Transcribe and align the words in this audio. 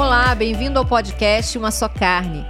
Olá, 0.00 0.34
bem-vindo 0.34 0.78
ao 0.78 0.86
podcast 0.86 1.58
Uma 1.58 1.70
Só 1.70 1.86
Carne. 1.86 2.46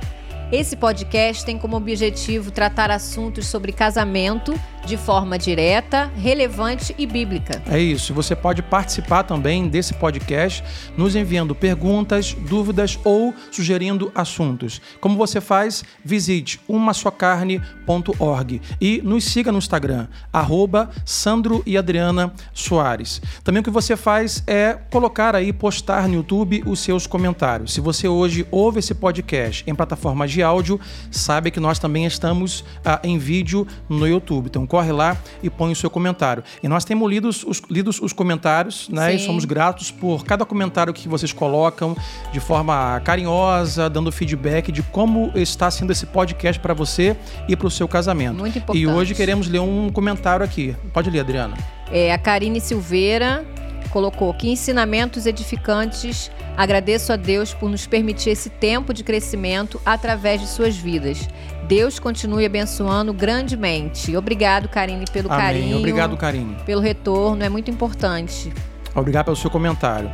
Esse 0.53 0.77
podcast 0.77 1.45
tem 1.45 1.59
como 1.59 1.77
objetivo 1.77 2.53
tratar 2.53 2.93
assuntos 2.93 3.49
sobre 3.49 3.73
casamento 3.73 4.55
de 4.87 4.97
forma 4.97 5.39
direta, 5.39 6.11
relevante 6.17 6.95
e 6.99 7.07
bíblica. 7.07 7.63
É 7.71 7.79
isso. 7.79 8.15
Você 8.15 8.35
pode 8.35 8.63
participar 8.63 9.23
também 9.23 9.69
desse 9.69 9.95
podcast 9.95 10.65
nos 10.97 11.15
enviando 11.15 11.55
perguntas, 11.55 12.35
dúvidas 12.35 12.99
ou 13.05 13.35
sugerindo 13.51 14.11
assuntos. 14.15 14.81
Como 15.01 15.17
você 15.17 15.41
faz? 15.41 15.85
Visite 16.05 16.61
umassocarne.org 16.69 18.61
e 18.81 19.01
nos 19.03 19.25
siga 19.25 19.53
no 19.53 19.59
Instagram, 19.59 20.07
arroba 20.33 20.91
Sandro 21.05 21.63
e 21.67 21.77
Adriana 21.77 22.33
Soares. 22.53 23.21
Também 23.45 23.61
o 23.61 23.65
que 23.65 23.71
você 23.71 23.97
faz 23.97 24.43
é 24.47 24.79
colocar 24.91 25.35
aí, 25.37 25.53
postar 25.53 26.09
no 26.09 26.15
YouTube 26.15 26.63
os 26.67 26.81
seus 26.81 27.07
comentários. 27.07 27.73
Se 27.73 27.81
você 27.81 28.09
hoje 28.09 28.47
ouve 28.51 28.79
esse 28.79 28.95
podcast 28.95 29.65
em 29.67 29.75
plataformas 29.75 30.31
de 30.31 30.43
áudio, 30.43 30.81
sabe 31.11 31.51
que 31.51 31.61
nós 31.61 31.79
também 31.79 32.07
estamos 32.07 32.65
ah, 32.85 33.01
em 33.03 33.19
vídeo 33.19 33.67
no 33.89 34.07
YouTube. 34.07 34.47
Então 34.47 34.67
corre 34.71 34.93
lá 34.93 35.17
e 35.43 35.51
põe 35.51 35.73
o 35.73 35.77
seu 35.77 35.91
comentário. 35.91 36.45
E 36.63 36.69
nós 36.69 36.85
temos 36.85 37.11
lido 37.11 37.29
os, 37.29 37.61
lidos 37.69 38.01
os 38.01 38.13
comentários, 38.13 38.89
né? 38.89 39.11
Sim. 39.11 39.17
E 39.17 39.19
somos 39.19 39.45
gratos 39.45 39.91
por 39.91 40.25
cada 40.25 40.47
comentário 40.47 40.95
que 40.95 41.09
vocês 41.09 41.33
colocam 41.33 41.97
de 42.33 42.39
forma 42.39 43.01
carinhosa, 43.05 43.91
dando 43.91 44.13
feedback 44.13 44.71
de 44.71 44.81
como 44.85 45.33
está 45.35 45.69
sendo 45.73 45.91
esse 45.91 46.07
podcast 46.07 46.61
para 46.61 46.73
você 46.73 47.17
e 47.49 47.57
para 47.57 47.67
o 47.67 47.71
seu 47.71 47.89
casamento. 47.89 48.39
Muito 48.39 48.59
importante. 48.59 48.81
E 48.81 48.87
hoje 48.87 49.13
queremos 49.13 49.49
ler 49.49 49.59
um 49.59 49.91
comentário 49.91 50.45
aqui. 50.45 50.77
Pode 50.93 51.11
ler, 51.11 51.21
Adriana. 51.21 51.57
É, 51.91 52.13
a 52.13 52.19
Karine 52.19 52.61
Silveira 52.61 53.45
colocou 53.91 54.33
que 54.33 54.49
ensinamentos 54.49 55.27
edificantes. 55.27 56.31
Agradeço 56.57 57.13
a 57.13 57.17
Deus 57.17 57.53
por 57.53 57.69
nos 57.71 57.87
permitir 57.87 58.31
esse 58.31 58.49
tempo 58.49 58.95
de 58.95 59.05
crescimento 59.05 59.81
através 59.85 60.41
de 60.41 60.47
suas 60.47 60.77
vidas. 60.77 61.29
Deus 61.69 61.99
continue 61.99 62.45
abençoando 62.45 63.13
grandemente. 63.13 64.17
Obrigado, 64.17 64.69
Karine, 64.69 65.05
pelo 65.13 65.31
Amém. 65.31 65.47
carinho. 65.47 65.79
Obrigado, 65.79 66.17
Karine. 66.17 66.57
Pelo 66.67 66.81
retorno, 66.81 67.43
é 67.45 67.49
muito 67.49 67.71
importante. 67.71 68.53
Obrigado 68.95 69.27
pelo 69.27 69.37
seu 69.37 69.51
comentário. 69.51 70.11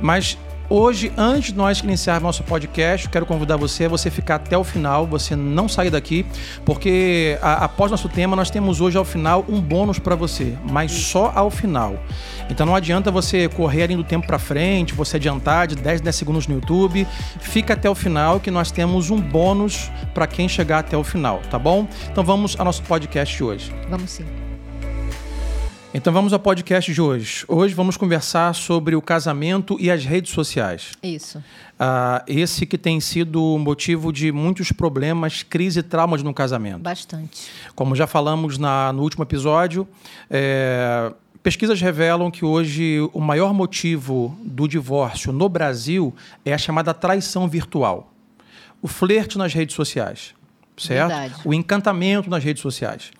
Mas 0.00 0.36
Hoje, 0.70 1.10
antes 1.16 1.50
de 1.52 1.56
nós 1.56 1.78
iniciar 1.78 2.20
nosso 2.20 2.42
podcast, 2.42 3.08
quero 3.08 3.24
convidar 3.24 3.56
você 3.56 3.86
a 3.86 3.88
você 3.88 4.10
ficar 4.10 4.34
até 4.34 4.56
o 4.56 4.62
final, 4.62 5.06
você 5.06 5.34
não 5.34 5.66
sair 5.66 5.88
daqui, 5.88 6.26
porque 6.62 7.38
a, 7.40 7.64
após 7.64 7.90
nosso 7.90 8.06
tema, 8.06 8.36
nós 8.36 8.50
temos 8.50 8.78
hoje 8.78 8.98
ao 8.98 9.04
final 9.04 9.46
um 9.48 9.62
bônus 9.62 9.98
para 9.98 10.14
você, 10.14 10.54
mas 10.70 10.92
só 10.92 11.32
ao 11.34 11.50
final. 11.50 11.98
Então 12.50 12.66
não 12.66 12.74
adianta 12.74 13.10
você 13.10 13.48
correr 13.48 13.84
ali 13.84 13.96
do 13.96 14.04
tempo 14.04 14.26
para 14.26 14.38
frente, 14.38 14.92
você 14.92 15.16
adiantar 15.16 15.66
de 15.66 15.74
10, 15.74 16.02
10 16.02 16.14
segundos 16.14 16.46
no 16.46 16.56
YouTube. 16.56 17.06
Fica 17.40 17.72
até 17.72 17.88
o 17.88 17.94
final 17.94 18.38
que 18.38 18.50
nós 18.50 18.70
temos 18.70 19.08
um 19.08 19.18
bônus 19.18 19.90
para 20.12 20.26
quem 20.26 20.50
chegar 20.50 20.80
até 20.80 20.98
o 20.98 21.04
final, 21.04 21.40
tá 21.50 21.58
bom? 21.58 21.88
Então 22.10 22.22
vamos 22.22 22.58
ao 22.58 22.66
nosso 22.66 22.82
podcast 22.82 23.34
de 23.34 23.42
hoje. 23.42 23.72
Vamos 23.88 24.10
sim. 24.10 24.47
Então 25.94 26.12
vamos 26.12 26.34
ao 26.34 26.38
podcast 26.38 26.92
de 26.92 27.00
hoje. 27.00 27.46
Hoje 27.48 27.74
vamos 27.74 27.96
conversar 27.96 28.54
sobre 28.54 28.94
o 28.94 29.00
casamento 29.00 29.74
e 29.80 29.90
as 29.90 30.04
redes 30.04 30.32
sociais. 30.32 30.92
Isso. 31.02 31.38
Uh, 31.38 32.22
esse 32.26 32.66
que 32.66 32.76
tem 32.76 33.00
sido 33.00 33.56
motivo 33.58 34.12
de 34.12 34.30
muitos 34.30 34.70
problemas, 34.70 35.42
crise 35.42 35.80
e 35.80 35.82
traumas 35.82 36.22
no 36.22 36.34
casamento. 36.34 36.80
Bastante. 36.80 37.48
Como 37.74 37.96
já 37.96 38.06
falamos 38.06 38.58
na, 38.58 38.92
no 38.92 39.02
último 39.02 39.24
episódio, 39.24 39.88
é, 40.28 41.10
pesquisas 41.42 41.80
revelam 41.80 42.30
que 42.30 42.44
hoje 42.44 42.98
o 43.14 43.20
maior 43.20 43.54
motivo 43.54 44.38
do 44.44 44.68
divórcio 44.68 45.32
no 45.32 45.48
Brasil 45.48 46.14
é 46.44 46.52
a 46.52 46.58
chamada 46.58 46.92
traição 46.92 47.48
virtual. 47.48 48.12
O 48.82 48.88
flerte 48.88 49.38
nas 49.38 49.54
redes 49.54 49.74
sociais 49.74 50.34
certo? 50.78 51.08
Verdade. 51.08 51.34
O 51.44 51.54
encantamento 51.54 52.30
nas 52.30 52.42
redes 52.42 52.62
sociais. 52.62 53.10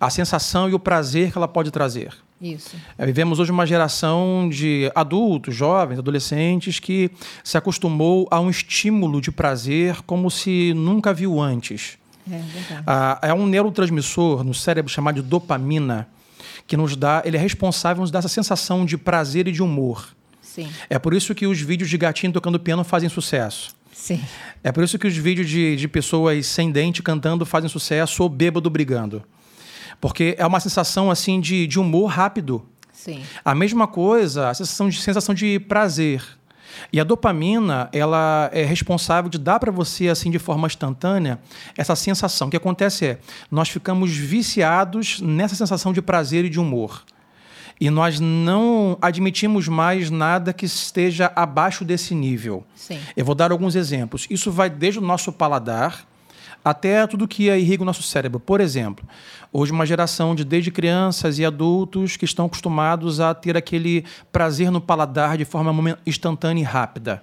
A 0.00 0.10
sensação 0.10 0.68
e 0.68 0.74
o 0.74 0.78
prazer 0.78 1.32
que 1.32 1.38
ela 1.38 1.48
pode 1.48 1.70
trazer. 1.70 2.12
Isso. 2.40 2.76
É, 2.98 3.06
vivemos 3.06 3.38
hoje 3.38 3.50
uma 3.50 3.66
geração 3.66 4.48
de 4.48 4.90
adultos, 4.94 5.54
jovens, 5.54 5.98
adolescentes 5.98 6.78
que 6.78 7.10
se 7.42 7.56
acostumou 7.56 8.28
a 8.30 8.38
um 8.40 8.50
estímulo 8.50 9.20
de 9.20 9.32
prazer 9.32 10.02
como 10.02 10.30
se 10.30 10.74
nunca 10.74 11.14
viu 11.14 11.40
antes. 11.40 11.96
É, 12.30 12.38
verdade. 12.38 12.82
Ah, 12.86 13.18
é 13.22 13.32
um 13.32 13.46
neurotransmissor 13.46 14.44
no 14.44 14.52
cérebro 14.52 14.90
chamado 14.90 15.22
de 15.22 15.28
dopamina 15.28 16.08
que 16.66 16.76
nos 16.76 16.96
dá, 16.96 17.22
ele 17.24 17.36
é 17.36 17.40
responsável 17.40 18.00
nos 18.00 18.10
dá 18.10 18.18
essa 18.18 18.28
sensação 18.28 18.84
de 18.84 18.98
prazer 18.98 19.46
e 19.46 19.52
de 19.52 19.62
humor. 19.62 20.08
Sim. 20.42 20.68
É 20.90 20.98
por 20.98 21.14
isso 21.14 21.34
que 21.34 21.46
os 21.46 21.60
vídeos 21.60 21.88
de 21.88 21.96
gatinho 21.96 22.32
tocando 22.32 22.58
piano 22.58 22.82
fazem 22.82 23.08
sucesso. 23.08 23.75
Sim. 23.96 24.22
É 24.62 24.70
por 24.70 24.84
isso 24.84 24.98
que 24.98 25.06
os 25.06 25.16
vídeos 25.16 25.48
de, 25.48 25.74
de 25.74 25.88
pessoas 25.88 26.46
sem 26.46 26.70
dente 26.70 27.02
cantando 27.02 27.46
fazem 27.46 27.68
sucesso 27.68 28.22
ou 28.22 28.28
bêbado 28.28 28.68
brigando. 28.68 29.24
Porque 30.00 30.36
é 30.38 30.46
uma 30.46 30.60
sensação 30.60 31.10
assim 31.10 31.40
de, 31.40 31.66
de 31.66 31.80
humor 31.80 32.06
rápido. 32.06 32.64
Sim. 32.92 33.22
A 33.44 33.54
mesma 33.54 33.88
coisa, 33.88 34.50
a 34.50 34.54
sensação 34.54 34.88
de, 34.88 35.00
sensação 35.00 35.34
de 35.34 35.58
prazer. 35.58 36.22
E 36.92 37.00
a 37.00 37.04
dopamina, 37.04 37.88
ela 37.90 38.50
é 38.52 38.64
responsável 38.64 39.30
de 39.30 39.38
dar 39.38 39.58
para 39.58 39.72
você, 39.72 40.08
assim, 40.08 40.30
de 40.30 40.38
forma 40.38 40.66
instantânea, 40.66 41.40
essa 41.76 41.96
sensação. 41.96 42.48
O 42.48 42.50
que 42.50 42.56
acontece 42.56 43.06
é, 43.06 43.18
nós 43.50 43.70
ficamos 43.70 44.14
viciados 44.14 45.20
nessa 45.22 45.54
sensação 45.54 45.92
de 45.92 46.02
prazer 46.02 46.44
e 46.44 46.50
de 46.50 46.60
humor. 46.60 47.02
E 47.80 47.90
nós 47.90 48.18
não 48.18 48.96
admitimos 49.02 49.68
mais 49.68 50.10
nada 50.10 50.52
que 50.52 50.64
esteja 50.64 51.30
abaixo 51.36 51.84
desse 51.84 52.14
nível. 52.14 52.64
Sim. 52.74 52.98
Eu 53.16 53.24
vou 53.24 53.34
dar 53.34 53.52
alguns 53.52 53.74
exemplos. 53.74 54.26
Isso 54.30 54.50
vai 54.50 54.70
desde 54.70 54.98
o 54.98 55.02
nosso 55.02 55.30
paladar 55.30 56.06
até 56.64 57.06
tudo 57.06 57.28
que 57.28 57.44
irriga 57.48 57.82
o 57.82 57.86
nosso 57.86 58.02
cérebro. 58.02 58.40
Por 58.40 58.60
exemplo, 58.60 59.06
hoje 59.52 59.70
uma 59.70 59.86
geração 59.86 60.34
de 60.34 60.44
desde 60.44 60.70
crianças 60.70 61.38
e 61.38 61.44
adultos 61.44 62.16
que 62.16 62.24
estão 62.24 62.46
acostumados 62.46 63.20
a 63.20 63.32
ter 63.34 63.56
aquele 63.56 64.04
prazer 64.32 64.70
no 64.70 64.80
paladar 64.80 65.36
de 65.36 65.44
forma 65.44 65.96
instantânea 66.04 66.62
e 66.62 66.64
rápida. 66.64 67.22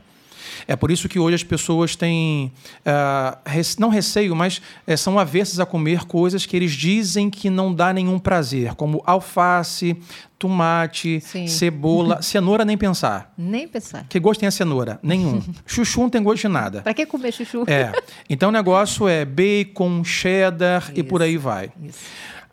É 0.68 0.76
por 0.76 0.92
isso 0.92 1.10
que 1.10 1.20
hoje 1.20 1.36
as 1.36 1.44
pessoas 1.44 1.96
têm, 1.96 2.52
uh, 2.80 3.62
não 3.80 3.90
receio, 3.90 4.36
mas 4.36 4.62
uh, 4.88 4.98
são 4.98 5.20
avessas 5.20 5.60
a 5.60 5.66
comer 5.66 6.06
coisas 6.06 6.46
que 6.46 6.56
eles 6.56 6.72
dizem 6.72 7.30
que 7.30 7.50
não 7.50 7.74
dá 7.74 7.94
nenhum 7.94 8.20
prazer, 8.20 8.76
como 8.76 9.02
alface, 9.06 9.98
tomate, 10.38 11.22
Sim. 11.22 11.48
cebola, 11.48 12.20
cenoura 12.24 12.66
nem 12.66 12.78
pensar. 12.78 13.34
Nem 13.38 13.68
pensar. 13.68 14.06
Que 14.10 14.20
gosto 14.20 14.42
tem 14.42 14.48
a 14.48 14.52
cenoura? 14.52 15.00
Nenhum. 15.02 15.42
chuchu 15.66 16.02
não 16.02 16.10
tem 16.10 16.22
gosto 16.22 16.42
de 16.42 16.48
nada. 16.50 16.82
Para 16.82 16.94
que 16.94 17.06
comer 17.06 17.32
chuchu? 17.32 17.64
É. 17.68 17.92
Então 18.30 18.50
o 18.50 18.52
negócio 18.52 19.08
é 19.08 19.24
bacon, 19.24 20.04
cheddar 20.04 20.84
Isso. 20.84 21.00
e 21.00 21.04
por 21.04 21.22
aí 21.22 21.38
vai. 21.38 21.72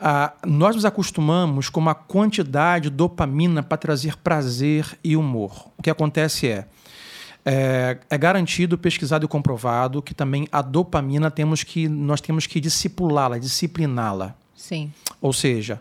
Ah, 0.00 0.32
nós 0.46 0.74
nos 0.74 0.86
acostumamos 0.86 1.68
com 1.68 1.78
uma 1.78 1.94
quantidade 1.94 2.88
de 2.88 2.96
dopamina 2.96 3.62
para 3.62 3.76
trazer 3.76 4.16
prazer 4.16 4.86
e 5.04 5.14
humor. 5.14 5.70
O 5.76 5.82
que 5.82 5.90
acontece 5.90 6.48
é, 6.48 6.66
é, 7.44 7.98
é, 8.08 8.18
garantido, 8.18 8.76
pesquisado 8.76 9.24
e 9.24 9.28
comprovado 9.28 10.02
que 10.02 10.14
também 10.14 10.46
a 10.52 10.60
dopamina 10.62 11.30
temos 11.30 11.62
que 11.62 11.88
nós 11.88 12.20
temos 12.20 12.46
que 12.46 12.60
discipulá-la, 12.60 13.38
discipliná-la. 13.38 14.34
Sim. 14.54 14.92
Ou 15.20 15.32
seja, 15.32 15.80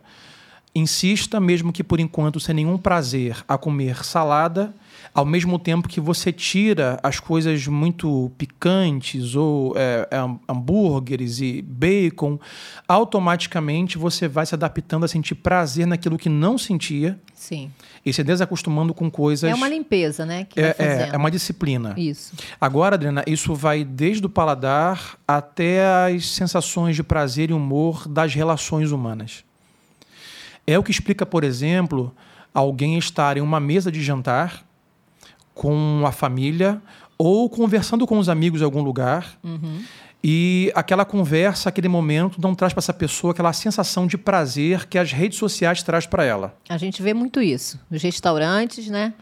insista 0.74 1.40
mesmo 1.40 1.74
que 1.74 1.84
por 1.84 2.00
enquanto 2.00 2.40
sem 2.40 2.56
nenhum 2.56 2.78
prazer 2.78 3.44
a 3.48 3.58
comer 3.58 4.04
salada 4.04 4.74
ao 5.14 5.26
mesmo 5.26 5.58
tempo 5.58 5.90
que 5.90 6.00
você 6.00 6.32
tira 6.32 7.00
as 7.02 7.20
coisas 7.20 7.66
muito 7.68 8.32
picantes 8.38 9.36
ou 9.36 9.74
é, 9.76 10.08
é, 10.12 10.18
hambúrgueres 10.48 11.42
e 11.42 11.62
bacon, 11.62 12.40
automaticamente 12.88 13.98
você 13.98 14.28
vai 14.28 14.46
se 14.46 14.56
adaptando 14.56 15.06
a 15.06 15.08
sentir 15.08 15.36
prazer 15.36 15.88
naquilo 15.88 16.18
que 16.18 16.30
não 16.30 16.58
sentia. 16.58 17.20
Sim. 17.34 17.72
E 18.06 18.14
se 18.14 18.24
desacostumando 18.24 18.94
com 18.94 19.10
coisas. 19.10 19.50
É 19.50 19.54
uma 19.54 19.68
limpeza, 19.68 20.26
né? 20.26 20.48
É, 20.56 20.76
é, 20.78 21.10
é 21.14 21.18
uma 21.18 21.32
disciplina. 21.32 21.94
Isso. 21.98 22.34
Agora, 22.60 22.96
Adriana, 22.96 23.24
isso 23.26 23.56
vai 23.56 23.84
desde 23.84 24.26
o 24.26 24.30
paladar 24.30 25.18
até 25.28 25.84
as 26.06 26.28
sensações 26.28 26.96
de 26.96 27.04
prazer 27.04 27.50
e 27.50 27.54
humor 27.54 28.08
das 28.08 28.34
relações 28.34 28.92
humanas. 28.92 29.44
É 30.70 30.78
o 30.78 30.84
que 30.84 30.92
explica, 30.92 31.26
por 31.26 31.44
exemplo, 31.44 32.14
alguém 32.54 32.96
estar 33.00 33.38
em 33.38 33.42
uma 33.42 33.60
mesa 33.60 33.92
de 33.92 34.04
jantar 34.04 34.64
com 35.56 36.04
a 36.06 36.12
família 36.12 36.80
ou 37.18 37.50
conversando 37.50 38.06
com 38.06 38.20
os 38.20 38.30
amigos 38.30 38.62
em 38.62 38.64
algum 38.66 38.84
lugar. 38.84 39.36
Uhum. 39.44 39.82
E 40.24 40.72
aquela 40.76 41.04
conversa, 41.06 41.70
aquele 41.70 41.88
momento, 41.88 42.40
não 42.40 42.54
traz 42.54 42.72
para 42.72 42.82
essa 42.82 42.94
pessoa 42.94 43.32
aquela 43.32 43.52
sensação 43.52 44.06
de 44.06 44.16
prazer 44.16 44.86
que 44.86 45.00
as 45.00 45.12
redes 45.12 45.40
sociais 45.40 45.82
traz 45.82 46.06
para 46.06 46.24
ela. 46.24 46.56
A 46.70 46.78
gente 46.78 47.02
vê 47.02 47.16
muito 47.16 47.42
isso 47.42 47.80
nos 47.90 48.04
restaurantes, 48.04 48.90
né? 48.90 49.16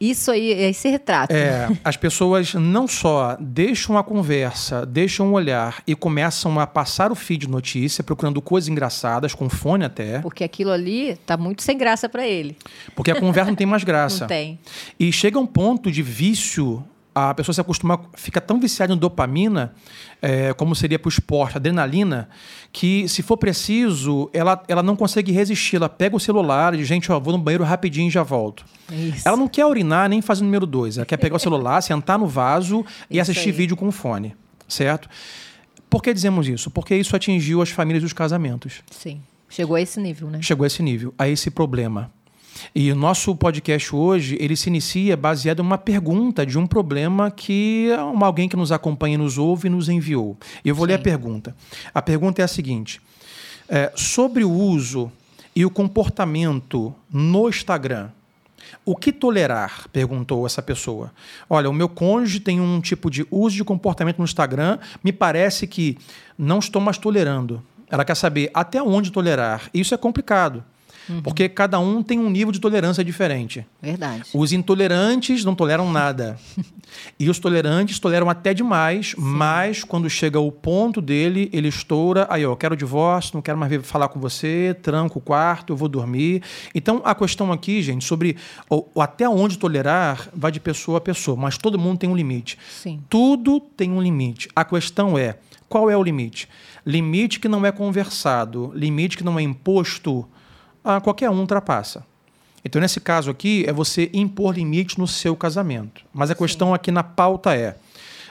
Isso 0.00 0.30
aí, 0.30 0.52
é 0.52 0.70
esse 0.70 0.88
retrato. 0.88 1.32
É, 1.34 1.68
as 1.84 1.96
pessoas 1.96 2.54
não 2.54 2.88
só 2.88 3.36
deixam 3.38 3.98
a 3.98 4.02
conversa, 4.02 4.86
deixam 4.86 5.30
o 5.30 5.32
olhar 5.32 5.82
e 5.86 5.94
começam 5.94 6.58
a 6.58 6.66
passar 6.66 7.12
o 7.12 7.14
feed 7.14 7.46
de 7.46 7.48
notícia, 7.48 8.02
procurando 8.02 8.40
coisas 8.40 8.68
engraçadas, 8.68 9.34
com 9.34 9.50
fone 9.50 9.84
até. 9.84 10.20
Porque 10.20 10.42
aquilo 10.42 10.70
ali 10.70 11.16
tá 11.26 11.36
muito 11.36 11.62
sem 11.62 11.76
graça 11.76 12.08
para 12.08 12.26
ele. 12.26 12.56
Porque 12.96 13.10
a 13.10 13.20
conversa 13.20 13.50
não 13.50 13.56
tem 13.56 13.66
mais 13.66 13.84
graça. 13.84 14.20
Não 14.20 14.28
tem. 14.28 14.58
E 14.98 15.12
chega 15.12 15.38
um 15.38 15.46
ponto 15.46 15.90
de 15.90 16.02
vício 16.02 16.82
a 17.28 17.34
pessoa 17.34 17.52
se 17.52 17.60
acostuma, 17.60 18.00
fica 18.14 18.40
tão 18.40 18.58
viciada 18.58 18.94
em 18.94 18.96
dopamina, 18.96 19.74
é, 20.22 20.54
como 20.54 20.74
seria 20.74 20.98
para 20.98 21.08
o 21.08 21.10
esporte, 21.10 21.56
adrenalina, 21.58 22.28
que 22.72 23.06
se 23.08 23.22
for 23.22 23.36
preciso, 23.36 24.30
ela, 24.32 24.62
ela 24.66 24.82
não 24.82 24.96
consegue 24.96 25.30
resistir. 25.32 25.76
Ela 25.76 25.88
pega 25.88 26.16
o 26.16 26.20
celular 26.20 26.72
e 26.72 26.78
diz, 26.78 26.88
gente, 26.88 27.12
ó, 27.12 27.20
vou 27.20 27.32
no 27.32 27.38
banheiro 27.38 27.64
rapidinho 27.64 28.08
e 28.08 28.10
já 28.10 28.22
volto. 28.22 28.64
Isso. 28.90 29.28
Ela 29.28 29.36
não 29.36 29.48
quer 29.48 29.66
urinar 29.66 30.08
nem 30.08 30.22
fazer 30.22 30.40
o 30.40 30.44
número 30.44 30.64
dois. 30.66 30.96
Ela 30.96 31.04
quer 31.04 31.18
pegar 31.18 31.36
o 31.36 31.38
celular, 31.38 31.82
sentar 31.82 32.18
no 32.18 32.26
vaso 32.26 32.84
e 33.10 33.18
Isso 33.18 33.30
assistir 33.30 33.50
aí. 33.50 33.56
vídeo 33.56 33.76
com 33.76 33.92
fone, 33.92 34.34
certo? 34.66 35.08
Por 35.90 36.02
que 36.02 36.14
dizemos 36.14 36.48
isso? 36.48 36.70
Porque 36.70 36.94
isso 36.94 37.14
atingiu 37.14 37.60
as 37.60 37.70
famílias 37.70 38.02
dos 38.02 38.12
casamentos. 38.12 38.82
Sim. 38.90 39.20
Chegou 39.48 39.74
a 39.74 39.80
esse 39.80 39.98
nível, 39.98 40.30
né? 40.30 40.40
Chegou 40.40 40.62
a 40.62 40.66
esse 40.68 40.80
nível, 40.80 41.12
a 41.18 41.28
esse 41.28 41.50
problema. 41.50 42.12
E 42.74 42.90
o 42.92 42.96
nosso 42.96 43.34
podcast 43.34 43.94
hoje, 43.94 44.36
ele 44.40 44.56
se 44.56 44.68
inicia 44.68 45.16
baseado 45.16 45.60
em 45.60 45.62
uma 45.62 45.78
pergunta 45.78 46.44
de 46.44 46.58
um 46.58 46.66
problema 46.66 47.30
que 47.30 47.88
alguém 48.20 48.48
que 48.48 48.56
nos 48.56 48.72
acompanha, 48.72 49.18
nos 49.18 49.38
ouve 49.38 49.68
e 49.68 49.70
nos 49.70 49.88
enviou. 49.88 50.36
Eu 50.64 50.74
vou 50.74 50.86
ler 50.86 50.94
a 50.94 50.98
Sim. 50.98 51.02
pergunta. 51.04 51.56
A 51.94 52.02
pergunta 52.02 52.42
é 52.42 52.44
a 52.44 52.48
seguinte: 52.48 53.00
é, 53.68 53.92
sobre 53.94 54.44
o 54.44 54.50
uso 54.50 55.10
e 55.54 55.64
o 55.64 55.70
comportamento 55.70 56.94
no 57.12 57.48
Instagram, 57.48 58.10
o 58.84 58.96
que 58.96 59.12
tolerar? 59.12 59.88
Perguntou 59.92 60.46
essa 60.46 60.62
pessoa. 60.62 61.12
Olha, 61.48 61.68
o 61.68 61.72
meu 61.72 61.88
cônjuge 61.88 62.40
tem 62.40 62.60
um 62.60 62.80
tipo 62.80 63.10
de 63.10 63.26
uso 63.30 63.56
de 63.56 63.64
comportamento 63.64 64.18
no 64.18 64.24
Instagram, 64.24 64.78
me 65.02 65.12
parece 65.12 65.66
que 65.66 65.98
não 66.38 66.58
estou 66.58 66.80
mais 66.80 66.98
tolerando. 66.98 67.62
Ela 67.90 68.04
quer 68.04 68.14
saber 68.14 68.50
até 68.54 68.82
onde 68.82 69.10
tolerar. 69.10 69.68
Isso 69.74 69.94
é 69.94 69.96
complicado, 69.96 70.64
porque 71.22 71.48
cada 71.48 71.78
um 71.78 72.02
tem 72.02 72.18
um 72.18 72.30
nível 72.30 72.52
de 72.52 72.60
tolerância 72.60 73.04
diferente. 73.04 73.66
Verdade. 73.80 74.24
Os 74.34 74.52
intolerantes 74.52 75.44
não 75.44 75.54
toleram 75.54 75.90
nada. 75.90 76.38
e 77.18 77.28
os 77.28 77.38
tolerantes 77.38 77.98
toleram 77.98 78.28
até 78.28 78.52
demais, 78.52 79.14
mas 79.16 79.84
quando 79.84 80.08
chega 80.08 80.38
o 80.38 80.50
ponto 80.50 81.00
dele, 81.00 81.48
ele 81.52 81.68
estoura. 81.68 82.26
Aí, 82.30 82.44
ó, 82.44 82.52
eu 82.52 82.56
quero 82.56 82.76
divórcio, 82.76 83.32
não 83.34 83.42
quero 83.42 83.58
mais 83.58 83.86
falar 83.86 84.08
com 84.08 84.20
você, 84.20 84.76
tranco 84.82 85.18
o 85.18 85.22
quarto, 85.22 85.72
eu 85.72 85.76
vou 85.76 85.88
dormir. 85.88 86.42
Então, 86.74 87.00
a 87.04 87.14
questão 87.14 87.52
aqui, 87.52 87.82
gente, 87.82 88.04
sobre 88.04 88.36
o, 88.68 88.86
o 88.94 89.02
até 89.02 89.28
onde 89.28 89.58
tolerar, 89.58 90.28
vai 90.34 90.52
de 90.52 90.60
pessoa 90.60 90.98
a 90.98 91.00
pessoa, 91.00 91.36
mas 91.36 91.58
todo 91.58 91.78
mundo 91.78 91.98
tem 91.98 92.10
um 92.10 92.16
limite. 92.16 92.58
Sim. 92.70 93.00
Tudo 93.08 93.60
tem 93.60 93.90
um 93.90 94.00
limite. 94.00 94.48
A 94.54 94.64
questão 94.64 95.18
é: 95.18 95.36
qual 95.68 95.90
é 95.90 95.96
o 95.96 96.02
limite? 96.02 96.48
Limite 96.84 97.38
que 97.38 97.48
não 97.48 97.64
é 97.64 97.72
conversado, 97.72 98.72
limite 98.74 99.16
que 99.16 99.24
não 99.24 99.38
é 99.38 99.42
imposto, 99.42 100.26
a 100.84 101.00
qualquer 101.00 101.30
um 101.30 101.40
ultrapassa. 101.40 102.04
Então, 102.64 102.80
nesse 102.80 103.00
caso 103.00 103.30
aqui, 103.30 103.64
é 103.66 103.72
você 103.72 104.10
impor 104.12 104.54
limite 104.54 104.98
no 104.98 105.06
seu 105.06 105.34
casamento. 105.34 106.02
Mas 106.12 106.30
a 106.30 106.34
questão 106.34 106.74
aqui 106.74 106.90
na 106.90 107.02
pauta 107.02 107.54
é: 107.54 107.76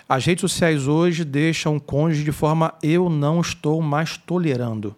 as 0.08 0.26
redes 0.26 0.42
sociais 0.42 0.88
hoje 0.88 1.24
deixam 1.24 1.76
o 1.76 1.82
cônjuge 1.82 2.24
de 2.24 2.32
forma 2.32 2.74
eu 2.82 3.10
não 3.10 3.42
estou 3.42 3.82
mais 3.82 4.18
tolerando. 4.18 4.96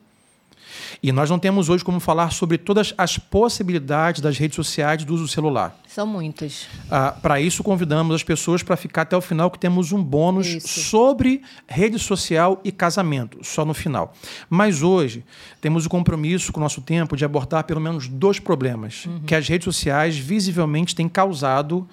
E 1.02 1.12
nós 1.12 1.30
não 1.30 1.40
temos 1.40 1.70
hoje 1.70 1.84
como 1.84 2.00
falar 2.00 2.32
sobre 2.32 2.58
todas 2.58 2.94
as 2.98 3.18
possibilidades 3.18 4.22
das 4.22 4.38
redes 4.38 4.56
sociais 4.56 5.04
do 5.04 5.14
uso 5.14 5.28
celular. 5.28 5.76
São 5.88 6.08
muitas. 6.08 6.68
Ah, 6.90 7.12
para 7.12 7.42
isso, 7.42 7.64
convidamos 7.64 8.16
as 8.16 8.24
pessoas 8.24 8.64
para 8.64 8.78
ficar 8.78 9.02
até 9.02 9.18
o 9.18 9.22
final, 9.22 9.52
que 9.52 9.60
temos 9.60 9.92
um 9.92 10.02
bônus 10.02 10.48
Isso. 10.48 10.68
sobre 10.90 11.42
rede 11.68 12.00
social 12.00 12.62
e 12.64 12.72
casamento, 12.72 13.40
só 13.44 13.66
no 13.66 13.74
final. 13.74 14.14
Mas 14.50 14.82
hoje, 14.82 15.26
temos 15.60 15.86
o 15.86 15.90
compromisso 15.90 16.52
com 16.54 16.60
o 16.60 16.64
nosso 16.64 16.82
tempo 16.82 17.18
de 17.18 17.26
abordar 17.26 17.66
pelo 17.66 17.82
menos 17.82 18.08
dois 18.08 18.40
problemas 18.40 19.06
que 19.28 19.36
as 19.36 19.48
redes 19.48 19.66
sociais 19.66 20.18
visivelmente 20.18 20.96
têm 20.96 21.10
causado, 21.10 21.88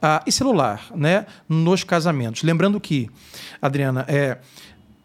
ah, 0.00 0.22
e 0.26 0.32
celular, 0.32 0.86
né, 0.94 1.26
nos 1.48 1.84
casamentos. 1.84 2.42
Lembrando 2.42 2.80
que, 2.80 3.08
Adriana, 3.60 4.04
é, 4.08 4.38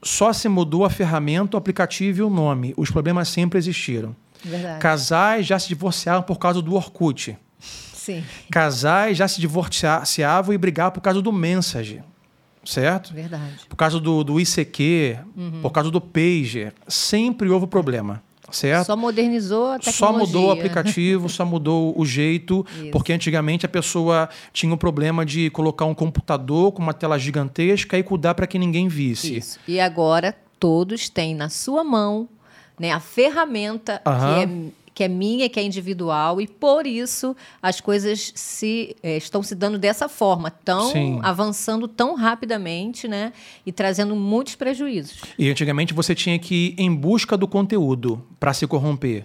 só 0.04 0.32
se 0.34 0.48
mudou 0.48 0.86
a 0.86 0.90
ferramenta, 0.90 1.56
o 1.56 1.60
aplicativo 1.60 2.20
e 2.20 2.22
o 2.22 2.30
nome. 2.30 2.74
Os 2.78 2.90
problemas 2.92 3.30
sempre 3.30 3.58
existiram. 3.58 4.16
Verdade. 4.44 4.80
Casais 4.80 5.46
já 5.48 5.58
se 5.58 5.68
divorciaram 5.68 6.22
por 6.22 6.38
causa 6.38 6.62
do 6.62 6.76
Orkut. 6.76 7.38
Sim. 7.60 8.24
Casais 8.52 9.18
já 9.18 9.28
se 9.28 9.42
divorciavam 9.42 10.54
e 10.54 10.58
brigavam 10.58 10.92
por 10.94 11.02
causa 11.02 11.22
do 11.22 11.34
Message, 11.34 12.02
certo? 12.64 13.14
Verdade. 13.14 13.66
Por 13.68 13.76
causa 13.76 14.00
do, 14.00 14.24
do 14.24 14.40
ICQ, 14.40 15.20
Uhum. 15.36 15.60
por 15.62 15.72
causa 15.72 15.90
do 15.92 16.00
Pager. 16.00 16.74
Sempre 16.88 17.50
houve 17.50 17.68
problema, 17.68 18.24
certo? 18.52 18.86
Só 18.88 18.96
modernizou 18.96 19.72
a 19.72 19.80
tecnologia. 19.80 19.94
Só 19.94 20.14
mudou 20.14 20.48
o 20.48 20.52
aplicativo, 20.52 21.30
só 21.30 21.46
mudou 21.46 21.94
o 22.00 22.06
jeito, 22.06 22.66
Isso. 22.82 22.92
porque 22.92 23.14
antigamente 23.14 23.66
a 23.66 23.70
pessoa 23.70 24.30
tinha 24.54 24.74
o 24.74 24.78
problema 24.78 25.26
de 25.26 25.50
colocar 25.50 25.86
um 25.86 25.94
computador 25.94 26.72
com 26.72 26.82
uma 26.82 26.94
tela 26.94 27.18
gigantesca 27.18 27.98
e 27.98 28.04
cuidar 28.04 28.36
para 28.36 28.48
que 28.48 28.58
ninguém 28.58 28.88
visse. 28.88 29.38
Isso. 29.38 29.60
E 29.68 29.80
agora 29.80 30.36
todos 30.60 31.10
têm 31.10 31.36
na 31.36 31.50
sua 31.50 31.84
mão 31.84 32.28
né, 32.80 32.92
a 32.92 33.00
ferramenta 33.00 34.02
Aham. 34.06 34.36
que, 34.36 34.44
é, 34.44 34.72
que 34.98 35.04
é 35.04 35.08
minha, 35.08 35.48
que 35.48 35.60
é 35.60 35.64
individual, 35.64 36.42
e 36.42 36.48
por 36.48 36.88
isso 36.88 37.36
as 37.62 37.80
coisas 37.80 38.32
se, 38.34 38.96
eh, 39.04 39.18
estão 39.18 39.44
se 39.44 39.54
dando 39.54 39.78
dessa 39.78 40.10
forma, 40.10 40.50
tão 40.50 40.92
Sim. 40.92 41.20
avançando 41.22 41.88
tão 41.88 42.16
rapidamente, 42.16 43.08
né? 43.08 43.32
E 43.64 43.72
trazendo 43.72 44.16
muitos 44.16 44.56
prejuízos. 44.56 45.22
E 45.38 45.52
antigamente 45.52 45.94
você 45.94 46.16
tinha 46.16 46.40
que 46.40 46.74
ir 46.76 46.82
em 46.82 46.92
busca 46.92 47.38
do 47.38 47.48
conteúdo 47.48 48.26
para 48.40 48.56
se 48.56 48.66
corromper. 48.66 49.24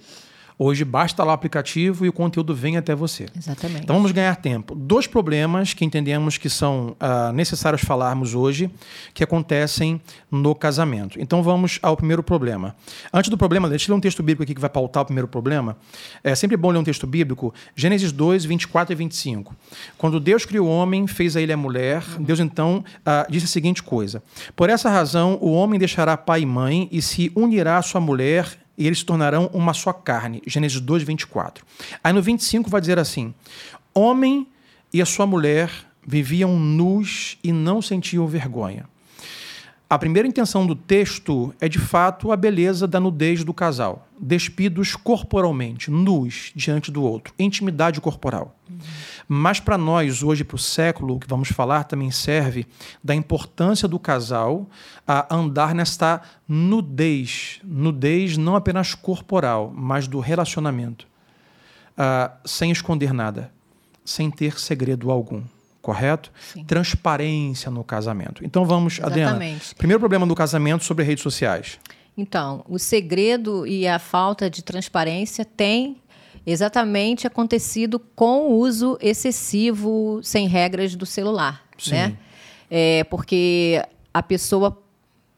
Hoje 0.64 0.84
basta 0.84 1.24
lá 1.24 1.32
o 1.32 1.34
aplicativo 1.34 2.06
e 2.06 2.08
o 2.08 2.12
conteúdo 2.12 2.54
vem 2.54 2.76
até 2.76 2.94
você. 2.94 3.26
Exatamente. 3.36 3.82
Então 3.82 3.96
vamos 3.96 4.12
ganhar 4.12 4.36
tempo. 4.36 4.76
Dois 4.76 5.08
problemas 5.08 5.74
que 5.74 5.84
entendemos 5.84 6.38
que 6.38 6.48
são 6.48 6.94
ah, 7.00 7.32
necessários 7.32 7.82
falarmos 7.82 8.32
hoje, 8.32 8.70
que 9.12 9.24
acontecem 9.24 10.00
no 10.30 10.54
casamento. 10.54 11.20
Então 11.20 11.42
vamos 11.42 11.80
ao 11.82 11.96
primeiro 11.96 12.22
problema. 12.22 12.76
Antes 13.12 13.28
do 13.28 13.36
problema, 13.36 13.68
deixa 13.68 13.90
eu 13.90 13.94
ler 13.94 13.98
um 13.98 14.00
texto 14.00 14.22
bíblico 14.22 14.44
aqui 14.44 14.54
que 14.54 14.60
vai 14.60 14.70
pautar 14.70 15.02
o 15.02 15.06
primeiro 15.06 15.26
problema. 15.26 15.76
É 16.22 16.32
sempre 16.36 16.56
bom 16.56 16.70
ler 16.70 16.78
um 16.78 16.84
texto 16.84 17.08
bíblico. 17.08 17.52
Gênesis 17.74 18.12
2, 18.12 18.44
24 18.44 18.92
e 18.92 18.94
25. 18.94 19.56
Quando 19.98 20.20
Deus 20.20 20.44
criou 20.44 20.68
o 20.68 20.70
homem, 20.70 21.08
fez 21.08 21.36
a 21.36 21.42
ele 21.42 21.52
a 21.52 21.56
mulher, 21.56 22.04
Deus 22.20 22.38
então 22.38 22.84
ah, 23.04 23.26
disse 23.28 23.46
a 23.46 23.48
seguinte 23.48 23.82
coisa: 23.82 24.22
Por 24.54 24.70
essa 24.70 24.88
razão, 24.88 25.38
o 25.40 25.50
homem 25.50 25.76
deixará 25.76 26.16
pai 26.16 26.42
e 26.42 26.46
mãe 26.46 26.88
e 26.92 27.02
se 27.02 27.32
unirá 27.34 27.78
à 27.78 27.82
sua 27.82 28.00
mulher 28.00 28.61
e 28.76 28.86
eles 28.86 29.00
se 29.00 29.04
tornarão 29.04 29.50
uma 29.52 29.74
só 29.74 29.92
carne. 29.92 30.42
Gênesis 30.46 30.80
2, 30.80 31.02
24. 31.02 31.64
Aí 32.02 32.12
no 32.12 32.22
25 32.22 32.70
vai 32.70 32.80
dizer 32.80 32.98
assim: 32.98 33.34
Homem 33.94 34.46
e 34.92 35.00
a 35.00 35.06
sua 35.06 35.26
mulher 35.26 35.70
viviam 36.06 36.58
nus 36.58 37.38
e 37.42 37.52
não 37.52 37.80
sentiam 37.80 38.26
vergonha. 38.26 38.88
A 39.92 39.98
primeira 39.98 40.26
intenção 40.26 40.66
do 40.66 40.74
texto 40.74 41.54
é, 41.60 41.68
de 41.68 41.78
fato, 41.78 42.32
a 42.32 42.36
beleza 42.36 42.88
da 42.88 42.98
nudez 42.98 43.44
do 43.44 43.52
casal, 43.52 44.08
despidos 44.18 44.96
corporalmente, 44.96 45.90
nus 45.90 46.50
diante 46.56 46.90
do 46.90 47.02
outro, 47.02 47.34
intimidade 47.38 48.00
corporal. 48.00 48.56
Mas 49.28 49.60
para 49.60 49.76
nós, 49.76 50.22
hoje, 50.22 50.44
para 50.44 50.54
o 50.54 50.58
século 50.58 51.20
que 51.20 51.28
vamos 51.28 51.50
falar, 51.50 51.84
também 51.84 52.10
serve 52.10 52.66
da 53.04 53.14
importância 53.14 53.86
do 53.86 53.98
casal 53.98 54.66
a 55.06 55.26
andar 55.36 55.74
nesta 55.74 56.22
nudez, 56.48 57.60
nudez 57.62 58.38
não 58.38 58.56
apenas 58.56 58.94
corporal, 58.94 59.70
mas 59.76 60.08
do 60.08 60.20
relacionamento, 60.20 61.06
ah, 61.98 62.32
sem 62.46 62.70
esconder 62.70 63.12
nada, 63.12 63.52
sem 64.06 64.30
ter 64.30 64.58
segredo 64.58 65.10
algum. 65.10 65.42
Correto? 65.82 66.32
Sim. 66.54 66.64
Transparência 66.64 67.70
no 67.70 67.82
casamento. 67.82 68.44
Então 68.44 68.64
vamos, 68.64 69.00
Adriana. 69.02 69.32
Exatamente. 69.32 69.74
Primeiro 69.74 69.98
problema 69.98 70.24
do 70.24 70.34
casamento 70.34 70.84
sobre 70.84 71.04
redes 71.04 71.22
sociais. 71.22 71.78
Então, 72.16 72.64
o 72.68 72.78
segredo 72.78 73.66
e 73.66 73.86
a 73.88 73.98
falta 73.98 74.48
de 74.48 74.62
transparência 74.62 75.44
tem 75.44 75.96
exatamente 76.46 77.26
acontecido 77.26 77.98
com 77.98 78.48
o 78.48 78.58
uso 78.58 78.96
excessivo, 79.00 80.20
sem 80.22 80.46
regras, 80.46 80.94
do 80.94 81.06
celular. 81.06 81.62
Sim. 81.78 81.92
Né? 81.92 82.16
É, 82.70 83.04
porque 83.04 83.82
a 84.14 84.22
pessoa 84.22 84.78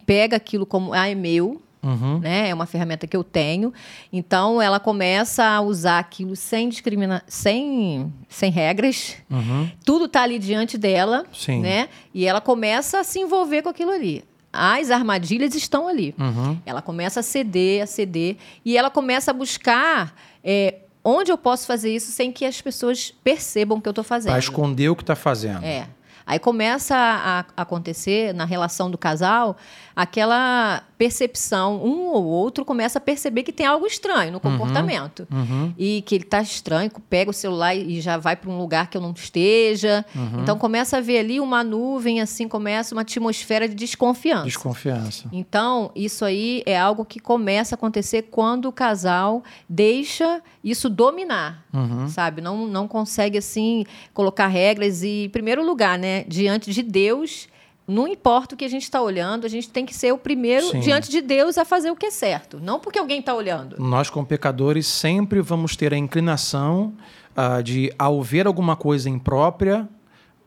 pega 0.05 0.37
aquilo 0.37 0.67
como, 0.67 0.93
ah, 0.93 1.09
é 1.09 1.15
meu, 1.15 1.63
Uhum. 1.85 2.19
né? 2.19 2.49
É 2.49 2.55
uma 2.55 2.67
ferramenta 2.67 3.07
que 3.07 3.17
eu 3.17 3.23
tenho. 3.23 3.73
Então, 4.13 4.61
ela 4.61 4.81
começa 4.81 5.45
a 5.45 5.61
usar 5.61 5.99
aquilo 5.99 6.35
sem 6.35 6.69
discrimina 6.69 7.23
sem, 7.29 8.13
sem 8.29 8.51
regras. 8.51 9.17
Uhum. 9.31 9.71
Tudo 9.85 10.07
está 10.07 10.23
ali 10.23 10.39
diante 10.39 10.79
dela, 10.79 11.27
Sim. 11.33 11.61
né? 11.61 11.89
E 12.13 12.27
ela 12.27 12.41
começa 12.41 12.99
a 12.99 13.05
se 13.05 13.21
envolver 13.21 13.63
com 13.63 13.69
aquilo 13.69 13.91
ali. 13.91 14.25
As 14.53 14.91
armadilhas 14.91 15.55
estão 15.55 15.87
ali. 15.89 16.15
Uhum. 16.19 16.59
Ela 16.65 16.81
começa 16.81 17.21
a 17.21 17.23
ceder, 17.23 17.83
a 17.83 17.87
ceder, 17.87 18.37
e 18.65 18.79
ela 18.79 18.89
começa 18.91 19.31
a 19.33 19.35
buscar 19.35 20.15
é, 20.43 20.77
onde 21.05 21.31
eu 21.31 21.37
posso 21.37 21.67
fazer 21.67 21.95
isso 21.95 22.11
sem 22.11 22.33
que 22.33 22.45
as 22.45 22.61
pessoas 22.61 23.13
percebam 23.23 23.81
que 23.81 23.89
eu 23.89 23.91
estou 23.91 24.05
fazendo. 24.05 24.31
Para 24.33 24.39
esconder 24.39 24.89
o 24.89 24.97
que 24.97 25.03
está 25.03 25.15
fazendo. 25.15 25.65
É. 25.65 25.87
Aí 26.27 26.39
começa 26.39 26.97
a, 26.97 27.45
acontecer 27.57 28.33
na 28.35 28.45
relação 28.45 28.91
do 28.91 28.97
casal 28.97 29.57
aquela 29.97 30.83
percepção, 30.99 31.77
um 31.85 32.07
ou 32.07 32.25
outro 32.25 32.65
começa 32.65 32.99
a 32.99 33.01
perceber 33.01 33.43
que 33.43 33.53
tem 33.53 33.67
algo 33.67 33.87
estranho 33.87 34.33
no 34.33 34.41
comportamento. 34.41 35.27
Uhum. 35.31 35.73
E 35.79 36.03
que 36.03 36.15
ele 36.15 36.25
está 36.25 36.41
estranho, 36.41 36.91
pega 37.09 37.31
o 37.31 37.35
celular 37.35 37.75
e 37.77 38.01
já 38.01 38.17
vai 38.17 38.35
para 38.37 38.51
um 38.51 38.59
lugar 38.59 38.89
que 38.89 38.97
eu 38.97 39.01
não 39.01 39.13
esteja. 39.13 40.05
Uhum. 40.15 40.43
Então 40.43 40.59
começa 40.59 40.97
a 40.97 41.01
ver 41.01 41.19
ali 41.19 41.41
uma 41.41 41.63
nuvem, 41.63 42.21
assim, 42.21 42.49
começa 42.49 42.95
uma 42.95 43.03
atmosfera 43.03 43.69
de 43.69 43.75
desconfiança. 43.75 44.45
Desconfiança. 44.45 45.29
Então, 45.33 45.91
isso 45.95 46.25
aí 46.25 46.63
é 46.67 46.79
algo 46.79 47.05
que 47.05 47.21
começa 47.21 47.75
a 47.75 47.77
acontecer 47.77 48.23
quando 48.31 48.67
o 48.67 48.73
casal 48.73 49.43
deixa 49.69 50.41
isso 50.63 50.89
dominar, 50.89 51.65
Uhum. 51.73 52.09
sabe? 52.09 52.41
Não, 52.41 52.67
não 52.67 52.89
consegue, 52.89 53.39
assim, 53.39 53.85
colocar 54.13 54.47
regras 54.47 55.03
e, 55.03 55.25
em 55.25 55.29
primeiro 55.29 55.65
lugar, 55.65 55.99
né, 55.99 56.14
diante 56.23 56.71
de 56.73 56.83
Deus, 56.83 57.49
não 57.87 58.07
importa 58.07 58.55
o 58.55 58.59
que 58.59 58.65
a 58.65 58.69
gente 58.69 58.85
está 58.85 59.03
olhando, 59.03 59.45
a 59.45 59.49
gente 59.49 59.69
tem 59.69 59.85
que 59.85 59.95
ser 59.95 60.13
o 60.13 60.19
primeiro 60.19 60.71
Sim. 60.71 60.81
diante 60.81 61.11
de 61.11 61.21
Deus 61.21 61.59
a 61.59 61.65
fazer 61.65 61.91
o 61.91 61.97
que 61.97 62.07
é 62.07 62.11
certo. 62.11 62.61
Não 62.61 62.79
porque 62.79 62.99
alguém 62.99 63.21
está 63.21 63.35
olhando. 63.35 63.77
Nós, 63.79 64.09
como 64.09 64.25
pecadores, 64.27 64.87
sempre 64.87 65.41
vamos 65.41 65.77
ter 65.77 65.93
a 65.93 65.97
inclinação 65.97 66.95
ah, 67.37 67.61
de, 67.61 67.93
ao 67.99 68.23
ver 68.23 68.47
alguma 68.47 68.77
coisa 68.77 69.11
imprópria, 69.11 69.89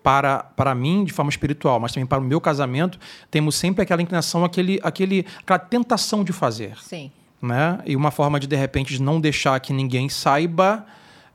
para, 0.07 0.39
para 0.39 0.74
mim, 0.74 1.03
de 1.03 1.12
forma 1.12 1.29
espiritual, 1.29 1.81
mas 1.81 1.91
também 1.91 2.05
para 2.05 2.19
o 2.19 2.24
meu 2.24 2.39
casamento, 2.39 2.97
temos 3.29 3.55
sempre 3.55 3.83
aquela 3.83 4.01
inclinação, 4.01 4.45
aquele, 4.45 4.79
aquele, 4.81 5.25
aquela 5.39 5.59
tentação 5.59 6.24
de 6.24 6.31
fazer. 6.31 6.77
Sim. 6.81 7.12
Né? 7.41 7.77
E 7.86 7.93
uma 7.93 8.09
forma 8.09 8.39
de, 8.39 8.47
de 8.47 8.55
repente, 8.55 8.93
de 8.93 9.01
não 9.01 9.19
deixar 9.19 9.59
que 9.59 9.74
ninguém 9.74 10.07
saiba 10.07 10.86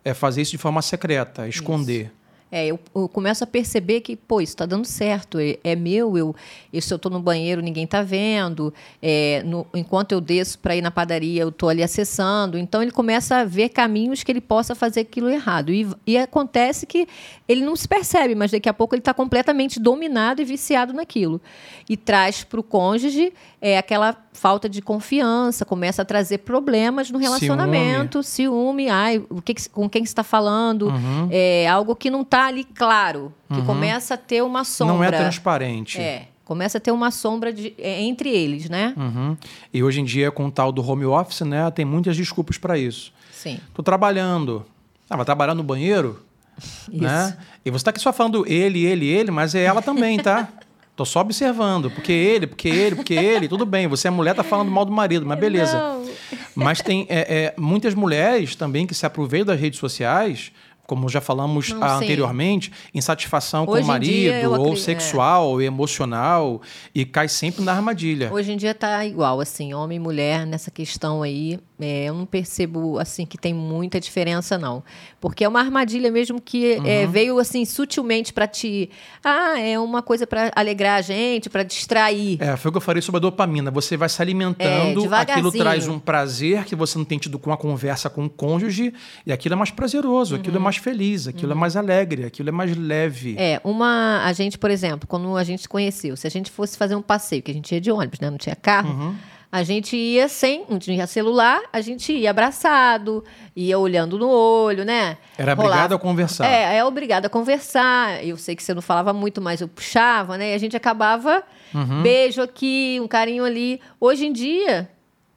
é 0.03 0.15
fazer 0.15 0.41
isso 0.41 0.53
de 0.53 0.57
forma 0.59 0.81
secreta, 0.81 1.47
esconder. 1.47 2.11
É, 2.55 2.67
eu, 2.67 2.79
eu 2.95 3.09
começo 3.09 3.43
a 3.43 3.47
perceber 3.47 4.03
que, 4.03 4.15
pô, 4.15 4.39
isso 4.39 4.53
está 4.53 4.67
dando 4.67 4.85
certo, 4.85 5.39
é, 5.39 5.59
é 5.65 5.75
meu, 5.75 6.19
eu, 6.19 6.37
eu, 6.71 6.83
se 6.83 6.93
eu 6.93 6.97
estou 6.97 7.11
no 7.11 7.19
banheiro, 7.19 7.63
ninguém 7.63 7.85
está 7.85 8.03
vendo, 8.03 8.75
é, 9.01 9.43
no- 9.43 9.67
enquanto 9.75 10.13
eu 10.13 10.21
desço 10.21 10.59
para 10.59 10.77
ir 10.77 10.83
na 10.83 10.91
padaria, 10.91 11.41
eu 11.41 11.49
estou 11.49 11.71
ali 11.71 11.83
acessando. 11.83 12.59
Então, 12.59 12.83
ele 12.83 12.91
começa 12.91 13.37
a 13.37 13.45
ver 13.45 13.71
caminhos 13.71 14.23
que 14.23 14.31
ele 14.31 14.41
possa 14.43 14.75
fazer 14.75 15.01
aquilo 15.01 15.31
errado. 15.31 15.73
E, 15.73 15.89
e 16.07 16.19
acontece 16.19 16.85
que 16.85 17.09
ele 17.49 17.65
não 17.65 17.75
se 17.75 17.89
percebe, 17.89 18.35
mas 18.35 18.51
daqui 18.51 18.69
a 18.69 18.75
pouco 18.75 18.95
ele 18.95 19.01
está 19.01 19.15
completamente 19.15 19.81
dominado 19.81 20.43
e 20.43 20.45
viciado 20.45 20.93
naquilo. 20.93 21.41
E 21.89 21.97
traz 21.97 22.45
para 22.45 22.61
o 22.61 22.63
cônjuge 22.63 23.33
é, 23.65 23.79
aquela 23.79 24.17
falta 24.33 24.69
de 24.69 24.83
confiança, 24.83 25.65
começa 25.65 26.03
a 26.03 26.05
trazer 26.05 26.39
problemas 26.39 27.11
no 27.13 27.19
relacionamento, 27.19 28.21
ciúme, 28.23 28.89
ai, 28.89 29.23
o 29.31 29.41
que 29.41 29.55
com 29.71 29.89
quem 29.89 30.05
você 30.05 30.11
está 30.11 30.25
falando, 30.25 30.89
Uhum. 30.89 31.29
é 31.31 31.69
algo 31.69 31.95
que 31.95 32.11
não 32.11 32.23
está 32.23 32.47
ali 32.47 32.65
claro, 32.65 33.33
que 33.55 33.63
começa 33.63 34.15
a 34.15 34.17
ter 34.17 34.43
uma 34.43 34.65
sombra. 34.65 34.95
Não 34.97 35.05
é 35.05 35.11
transparente. 35.13 36.01
É, 36.01 36.27
começa 36.45 36.79
a 36.79 36.81
ter 36.81 36.91
uma 36.91 37.13
sombra 37.13 37.53
de- 37.53 37.73
é, 37.79 38.03
entre 38.03 38.29
eles, 38.31 38.69
né? 38.69 38.93
Uhum. 38.97 39.37
E 39.73 39.81
hoje 39.83 40.01
em 40.01 40.05
dia, 40.05 40.33
com 40.33 40.47
o 40.47 40.51
tal 40.51 40.73
do 40.73 40.85
home 40.85 41.05
office, 41.07 41.43
né, 41.43 41.71
tem 41.71 41.85
muitas 41.85 42.17
desculpas 42.17 42.59
para 42.59 42.77
isso. 42.77 43.13
Sim. 43.31 43.61
Tô 43.73 43.81
trabalhando. 43.83 44.67
Ah, 45.09 45.15
vai 45.17 45.25
trabalhar 45.25 45.55
no 45.55 45.63
banheiro? 45.63 46.21
Isso. 46.91 47.03
Né? 47.03 47.37
E 47.65 47.71
você 47.71 47.85
tá 47.85 47.91
aqui 47.91 48.01
só 48.01 48.13
falando 48.13 48.45
ele, 48.47 48.85
ele, 48.85 49.07
ele, 49.09 49.31
mas 49.31 49.55
é 49.55 49.63
ela 49.65 49.81
também, 49.81 50.19
tá? 50.19 50.49
Tô 51.03 51.07
só 51.07 51.21
observando. 51.21 51.91
Porque 51.91 52.13
ele, 52.13 52.47
porque 52.47 52.69
ele, 52.69 52.95
porque 52.95 53.15
ele, 53.15 53.49
tudo 53.49 53.67
bem. 53.67 53.89
Você 53.89 54.07
é 54.07 54.11
mulher, 54.11 54.37
tá 54.37 54.45
falando 54.45 54.71
mal 54.71 54.85
do 54.85 54.93
marido, 54.93 55.27
mas 55.27 55.37
beleza. 55.37 55.77
Não. 55.77 56.07
Mas 56.55 56.81
tem 56.81 57.07
é, 57.09 57.21
é, 57.47 57.55
muitas 57.59 57.93
mulheres 57.93 58.55
também 58.55 58.87
que 58.87 58.95
se 58.95 59.05
aproveitam 59.05 59.49
das 59.49 59.61
redes 59.61 59.81
sociais, 59.81 60.53
como 60.87 61.09
já 61.09 61.21
falamos 61.21 61.71
Não, 61.71 61.81
sim. 61.99 62.05
anteriormente, 62.05 62.71
insatisfação 62.95 63.67
com 63.67 63.73
o 63.73 63.85
marido, 63.85 64.49
ou 64.53 64.67
acri- 64.67 64.81
sexual, 64.81 65.49
ou 65.49 65.61
emocional, 65.61 66.63
e 66.95 67.05
cai 67.05 67.27
sempre 67.27 67.65
na 67.65 67.73
armadilha. 67.73 68.33
Hoje 68.33 68.53
em 68.53 68.57
dia 68.57 68.73
tá 68.73 69.05
igual, 69.05 69.41
assim, 69.41 69.75
homem 69.75 69.97
e 69.97 70.01
mulher 70.01 70.47
nessa 70.47 70.71
questão 70.71 71.21
aí. 71.21 71.59
É, 71.83 72.05
eu 72.05 72.15
não 72.15 72.25
percebo, 72.27 72.99
assim, 72.99 73.25
que 73.27 73.37
tem 73.39 73.53
muita 73.53 74.01
diferença, 74.01 74.57
não. 74.59 74.83
Porque 75.21 75.45
é 75.45 75.49
uma 75.49 75.61
armadilha 75.61 76.11
mesmo 76.11 76.41
que 76.41 76.77
Uhum. 76.79 76.87
é, 76.87 77.07
veio, 77.07 77.39
assim, 77.39 77.65
sutilmente 77.65 78.33
para 78.33 78.47
te... 78.47 78.91
Ah, 79.25 79.59
é 79.61 79.79
uma 79.79 80.03
coisa 80.03 80.27
para 80.27 80.51
alegrar 80.55 80.99
a 80.99 81.03
gente, 81.03 81.49
para 81.51 81.63
distrair. 81.63 82.39
É, 82.41 82.57
foi 82.57 82.69
o 82.69 82.73
que 82.73 82.79
eu 82.79 82.83
falei 82.83 83.03
sobre 83.03 83.19
a 83.19 83.21
dopamina. 83.21 83.71
Você 83.71 83.97
vai 83.97 84.09
se 84.09 84.21
alimentando, 84.23 85.13
É, 85.15 85.19
aquilo 85.19 85.51
traz 85.53 85.87
um 85.89 85.99
prazer 85.99 86.65
que 86.65 86.75
você 86.75 86.97
não 86.99 87.05
tem 87.05 87.19
tido 87.19 87.39
com 87.39 87.53
a 87.53 87.57
conversa 87.57 88.09
com 88.11 88.25
o 88.25 88.31
cônjuge, 88.31 88.93
e 89.27 89.33
aquilo 89.33 89.55
é 89.55 89.57
mais 89.57 89.71
prazeroso, 89.71 90.35
aquilo 90.35 90.57
é 90.57 90.59
Uhum. 90.59 90.65
mais 90.65 90.77
feliz, 90.77 91.27
aquilo 91.29 91.53
é 91.53 91.55
mais 91.55 91.77
alegre, 91.77 92.25
aquilo 92.25 92.49
é 92.49 92.53
mais 92.53 92.77
leve. 92.77 93.35
É, 93.39 93.61
uma. 93.65 94.23
A 94.25 94.33
gente, 94.33 94.59
por 94.59 94.71
exemplo, 94.71 95.07
quando 95.09 95.37
a 95.37 95.45
gente 95.45 95.63
se 95.63 95.69
conheceu, 95.69 96.17
se 96.17 96.27
a 96.27 96.31
gente 96.31 96.51
fosse 96.51 96.77
fazer 96.77 96.95
um 96.95 97.03
passeio, 97.03 97.43
que 97.43 97.51
a 97.51 97.55
gente 97.55 97.73
ia 97.73 97.81
de 97.81 97.91
ônibus, 97.91 98.21
né? 98.21 98.31
Não 98.31 98.39
tinha 98.39 98.55
carro. 98.57 99.15
A 99.55 99.63
gente 99.63 99.95
ia 99.95 100.29
sem, 100.31 100.65
não 100.67 100.79
tinha 100.79 101.07
celular, 101.07 101.61
a 101.71 101.83
gente 101.83 102.11
ia 102.11 102.31
abraçado, 102.31 103.23
ia 103.55 103.79
olhando 103.79 104.19
no 104.19 104.27
olho, 104.31 104.83
né? 104.83 105.19
Era 105.37 105.53
obrigado 105.53 105.95
a 105.95 105.99
conversar. 105.99 106.47
É, 106.47 106.79
é 106.79 106.85
obrigado 106.85 107.27
a 107.27 107.29
conversar. 107.29 108.25
Eu 108.25 108.39
sei 108.39 108.57
que 108.57 108.63
você 108.63 108.73
não 108.73 108.81
falava 108.81 109.13
muito, 109.13 109.43
mas 109.43 109.61
eu 109.61 109.69
puxava, 109.69 110.39
né? 110.39 110.53
E 110.53 110.55
a 110.55 110.59
gente 110.59 110.75
acabava, 110.75 111.43
Uhum. 111.75 112.03
beijo 112.03 112.41
aqui, 112.41 112.99
um 113.03 113.07
carinho 113.07 113.45
ali. 113.45 113.79
Hoje 114.01 114.25
em 114.27 114.33
dia, 114.33 114.89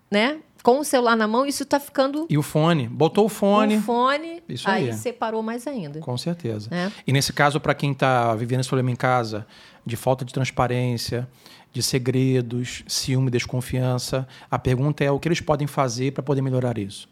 né? 0.09 0.37
Com 0.63 0.79
o 0.79 0.83
celular 0.85 1.15
na 1.17 1.27
mão, 1.27 1.45
isso 1.45 1.63
tá 1.65 1.79
ficando 1.79 2.25
E 2.29 2.37
o 2.37 2.41
fone. 2.41 2.87
Botou 2.87 3.25
o 3.25 3.29
fone. 3.29 3.75
um 3.77 3.81
fone, 3.81 4.41
Isso 4.49 4.67
aí 4.69 4.85
aí. 4.89 4.93
separou 4.93 5.43
mais 5.43 5.67
ainda. 5.67 5.99
Com 5.99 6.17
certeza. 6.17 6.69
É. 6.73 6.89
E 7.05 7.11
nesse 7.13 7.31
caso, 7.33 7.59
para 7.59 7.75
quem 7.75 7.91
está 7.91 8.33
vivendo 8.33 8.61
esse 8.61 8.69
problema 8.69 8.89
em 8.89 8.95
casa, 8.95 9.45
de 9.85 9.95
falta 9.95 10.25
de 10.25 10.33
transparência, 10.33 11.27
de 11.75 11.83
segredos, 11.83 12.85
ciúme, 12.87 13.29
desconfiança, 13.29 14.25
a 14.49 14.57
pergunta 14.57 15.03
é 15.03 15.11
o 15.11 15.19
que 15.19 15.27
eles 15.27 15.41
podem 15.41 15.67
fazer 15.67 16.13
para 16.13 16.23
poder 16.23 16.41
melhorar 16.41 16.77
isso. 16.77 17.09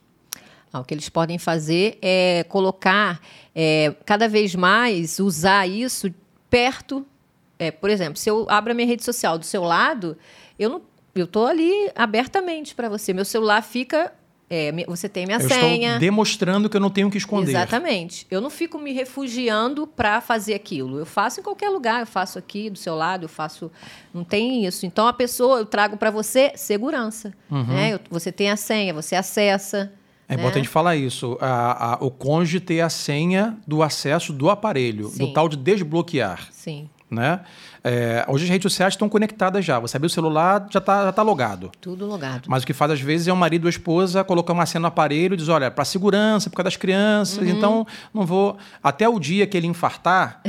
Ah, 0.71 0.79
o 0.79 0.85
que 0.85 0.93
eles 0.93 1.09
podem 1.09 1.37
fazer 1.37 1.97
é 2.01 2.45
colocar 2.47 3.19
é, 3.53 3.93
cada 4.05 4.25
vez 4.29 4.55
mais, 4.55 5.19
usar 5.19 5.67
isso 5.67 6.09
perto. 6.49 7.05
É, 7.59 7.71
por 7.71 7.89
exemplo, 7.89 8.15
se 8.15 8.29
eu 8.29 8.47
abro 8.49 8.71
a 8.71 8.73
minha 8.73 8.87
rede 8.87 9.03
social 9.03 9.37
do 9.37 9.43
seu 9.43 9.63
lado, 9.63 10.17
eu 10.57 10.69
não, 10.69 10.81
eu 11.13 11.25
estou 11.25 11.45
ali 11.45 11.91
abertamente 11.93 12.73
para 12.73 12.87
você. 12.87 13.11
Meu 13.11 13.25
celular 13.25 13.61
fica. 13.61 14.13
É, 14.53 14.85
você 14.87 15.09
tem 15.09 15.25
minha 15.25 15.37
Eu 15.39 15.47
senha. 15.47 15.87
estou 15.89 15.99
demonstrando 15.99 16.69
que 16.69 16.77
eu 16.77 16.81
não 16.81 16.89
tenho 16.89 17.09
que 17.09 17.17
esconder. 17.17 17.51
Exatamente. 17.51 18.27
Eu 18.29 18.39
não 18.41 18.49
fico 18.49 18.77
me 18.77 18.91
refugiando 18.91 19.87
para 19.87 20.21
fazer 20.21 20.53
aquilo. 20.53 20.99
Eu 20.99 21.05
faço 21.05 21.39
em 21.39 21.43
qualquer 21.43 21.69
lugar. 21.69 22.01
Eu 22.01 22.07
faço 22.07 22.37
aqui 22.37 22.69
do 22.69 22.77
seu 22.77 22.95
lado. 22.95 23.23
Eu 23.25 23.29
faço. 23.29 23.71
Não 24.13 24.23
tem 24.23 24.65
isso. 24.65 24.85
Então 24.85 25.07
a 25.07 25.13
pessoa 25.13 25.59
eu 25.59 25.65
trago 25.65 25.97
para 25.97 26.11
você 26.11 26.51
segurança. 26.55 27.33
Né? 27.49 27.93
Eu- 27.95 27.99
você 28.09 28.31
tem 28.31 28.51
a 28.51 28.55
senha. 28.55 28.93
Você 28.93 29.15
acessa. 29.15 29.91
É 30.29 30.35
né? 30.35 30.41
importante 30.41 30.67
falar 30.69 30.95
isso. 30.95 31.37
A- 31.41 31.93
a- 31.93 31.97
o 31.99 32.09
cônjuge 32.09 32.59
ter 32.59 32.81
a 32.81 32.89
senha 32.89 33.57
do 33.67 33.83
acesso 33.83 34.31
do 34.31 34.49
aparelho, 34.49 35.09
Sim. 35.09 35.25
do 35.27 35.33
tal 35.33 35.49
de 35.49 35.57
desbloquear. 35.57 36.47
Sim. 36.51 36.89
Né? 37.11 37.41
É, 37.83 38.25
hoje 38.27 38.45
as 38.45 38.49
redes 38.49 38.63
sociais 38.71 38.93
estão 38.93 39.07
conectadas 39.07 39.63
já. 39.63 39.77
Você 39.79 39.97
abriu 39.97 40.07
o 40.07 40.09
celular, 40.09 40.65
já 40.71 40.79
está 40.79 41.05
já 41.05 41.11
tá 41.11 41.21
logado. 41.21 41.71
Tudo 41.79 42.05
logado. 42.07 42.45
Mas 42.47 42.63
o 42.63 42.65
que 42.65 42.73
faz 42.73 42.91
às 42.91 43.01
vezes 43.01 43.27
é 43.27 43.33
o 43.33 43.35
marido 43.35 43.65
ou 43.65 43.67
a 43.67 43.69
esposa 43.69 44.23
colocar 44.23 44.53
uma 44.53 44.65
senha 44.65 44.79
no 44.81 44.87
aparelho 44.87 45.33
e 45.35 45.37
diz: 45.37 45.47
olha, 45.49 45.69
para 45.69 45.85
segurança, 45.85 46.49
por 46.49 46.55
causa 46.57 46.65
das 46.65 46.77
crianças, 46.77 47.37
Uhum. 47.37 47.49
então 47.49 47.87
não 48.13 48.25
vou. 48.25 48.57
Até 48.81 49.07
o 49.07 49.19
dia 49.19 49.45
que 49.45 49.55
ele 49.55 49.67
infartar 49.67 50.41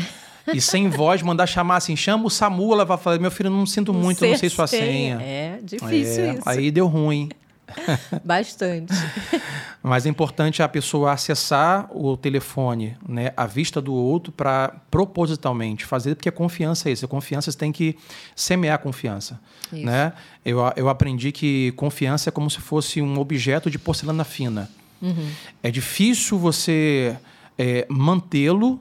e 0.54 0.60
sem 0.60 0.88
voz 0.90 1.20
mandar 1.22 1.46
chamar 1.46 1.76
assim: 1.76 1.96
chama 1.96 2.24
o 2.24 2.30
SAMU, 2.30 2.72
ela 2.72 2.84
vai 2.86 2.96
falar: 2.96 3.18
meu 3.18 3.30
filho, 3.30 3.50
não 3.50 3.66
sinto 3.66 3.92
muito, 3.92 4.24
não 4.26 4.36
sei 4.38 4.48
sua 4.48 4.66
senha. 4.66 5.20
É 5.20 5.58
difícil 5.62 6.24
É, 6.24 6.34
isso. 6.34 6.42
Aí 6.48 6.70
deu 6.70 6.86
ruim. 6.86 7.28
Bastante. 8.24 8.92
Mas 9.82 10.06
é 10.06 10.08
importante 10.08 10.62
a 10.62 10.68
pessoa 10.68 11.12
acessar 11.12 11.88
o 11.94 12.16
telefone, 12.16 12.96
né, 13.06 13.32
à 13.36 13.46
vista 13.46 13.80
do 13.80 13.92
outro, 13.92 14.32
para 14.32 14.74
propositalmente 14.90 15.84
fazer, 15.84 16.14
porque 16.14 16.28
a 16.28 16.32
confiança 16.32 16.88
é 16.88 16.92
isso. 16.92 17.04
A 17.04 17.08
confiança 17.08 17.50
você 17.50 17.58
tem 17.58 17.72
que 17.72 17.96
semear 18.34 18.76
a 18.76 18.78
confiança. 18.78 19.40
Isso. 19.72 19.84
Né? 19.84 20.12
Eu, 20.44 20.58
eu 20.76 20.88
aprendi 20.88 21.32
que 21.32 21.72
confiança 21.72 22.30
é 22.30 22.32
como 22.32 22.50
se 22.50 22.60
fosse 22.60 23.02
um 23.02 23.18
objeto 23.18 23.70
de 23.70 23.78
porcelana 23.78 24.24
fina. 24.24 24.70
Uhum. 25.02 25.28
É 25.62 25.70
difícil 25.70 26.38
você 26.38 27.16
é, 27.58 27.86
mantê-lo 27.88 28.80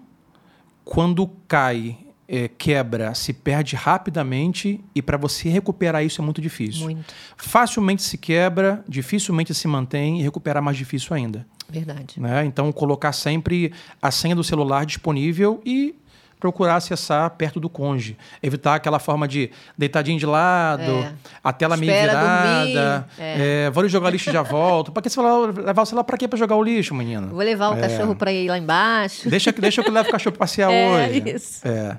quando 0.85 1.27
cai, 1.47 1.97
é, 2.35 2.47
quebra, 2.47 3.13
se 3.13 3.31
perde 3.33 3.75
rapidamente 3.75 4.79
e 4.95 5.01
para 5.01 5.17
você 5.17 5.49
recuperar 5.49 6.03
isso 6.03 6.21
é 6.21 6.25
muito 6.25 6.41
difícil. 6.41 6.85
Muito. 6.85 7.13
Facilmente 7.37 8.01
se 8.01 8.17
quebra, 8.17 8.83
dificilmente 8.87 9.53
se 9.53 9.67
mantém 9.67 10.19
e 10.19 10.23
recuperar 10.23 10.61
mais 10.63 10.75
difícil 10.77 11.15
ainda. 11.15 11.45
Verdade. 11.69 12.19
Né? 12.19 12.45
Então, 12.45 12.71
colocar 12.71 13.11
sempre 13.13 13.71
a 14.01 14.09
senha 14.11 14.35
do 14.35 14.43
celular 14.43 14.85
disponível 14.85 15.61
e 15.65 15.95
procurar 16.39 16.75
acessar 16.75 17.29
perto 17.31 17.57
do 17.59 17.69
cônjuge. 17.69 18.17
Evitar 18.41 18.75
aquela 18.75 18.99
forma 18.99 19.25
de 19.27 19.49
deitadinho 19.77 20.19
de 20.19 20.25
lado, 20.25 20.81
É. 20.91 21.13
a 21.41 21.53
tela 21.53 21.77
meio 21.77 21.93
virada. 21.93 23.07
É. 23.17 23.65
É, 23.67 23.69
vou 23.71 23.87
jogar 23.87 24.09
lixo 24.09 24.29
e 24.29 24.33
já 24.33 24.41
volto. 24.41 24.91
Para 24.91 25.01
que 25.03 25.09
você 25.09 25.21
vai 25.21 25.51
levar 25.65 25.83
o 25.83 25.85
celular 25.85 26.03
para 26.03 26.17
quê? 26.17 26.27
Para 26.27 26.37
jogar 26.37 26.55
o 26.57 26.63
lixo, 26.63 26.93
menino? 26.93 27.27
Vou 27.29 27.39
levar 27.39 27.69
o 27.69 27.77
É. 27.77 27.81
cachorro 27.87 28.13
para 28.15 28.33
ir 28.33 28.49
lá 28.49 28.57
embaixo. 28.57 29.29
Deixa, 29.29 29.53
que- 29.53 29.61
deixa 29.61 29.81
que 29.81 29.89
eu 29.89 29.93
leve 29.93 30.09
o 30.09 30.11
cachorro 30.11 30.33
pra 30.35 30.39
passear 30.45 30.69
É, 30.73 31.07
hoje. 31.07 31.23
isso. 31.33 31.65
É. 31.65 31.97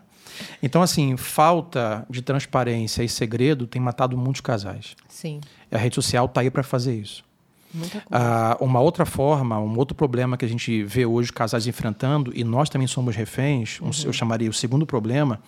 Então, 0.63 0.83
assim, 0.83 1.17
falta 1.17 2.07
de 2.11 2.23
transparência 2.23 3.03
e 3.03 3.09
segredo 3.09 3.67
tem 3.67 3.81
matado 3.81 4.17
muitos 4.17 4.41
casais. 4.41 4.97
Sim. 5.09 5.41
E 5.71 5.75
a 5.75 5.79
rede 5.79 5.95
social 5.95 6.27
está 6.27 6.41
aí 6.41 6.51
para 6.51 6.63
fazer 6.63 6.95
isso. 6.99 7.25
Muita 7.73 8.01
coisa. 8.01 8.07
Ah, 8.11 8.57
uma 8.61 8.81
outra 8.81 9.05
forma, 9.05 9.59
um 9.59 9.77
outro 9.77 9.95
problema 9.97 10.37
que 10.37 10.45
a 10.45 10.49
gente 10.49 10.85
vê 10.85 11.05
hoje 11.05 11.33
casais 11.33 11.67
enfrentando, 11.67 12.33
e 12.35 12.45
nós 12.45 12.69
também 12.71 12.87
somos 12.87 13.17
reféns, 13.17 13.81
um- 13.81 13.91
eu 14.07 14.13
chamaria 14.13 14.49
o 14.49 14.53
segundo 14.53 14.87
problema, 14.87 15.41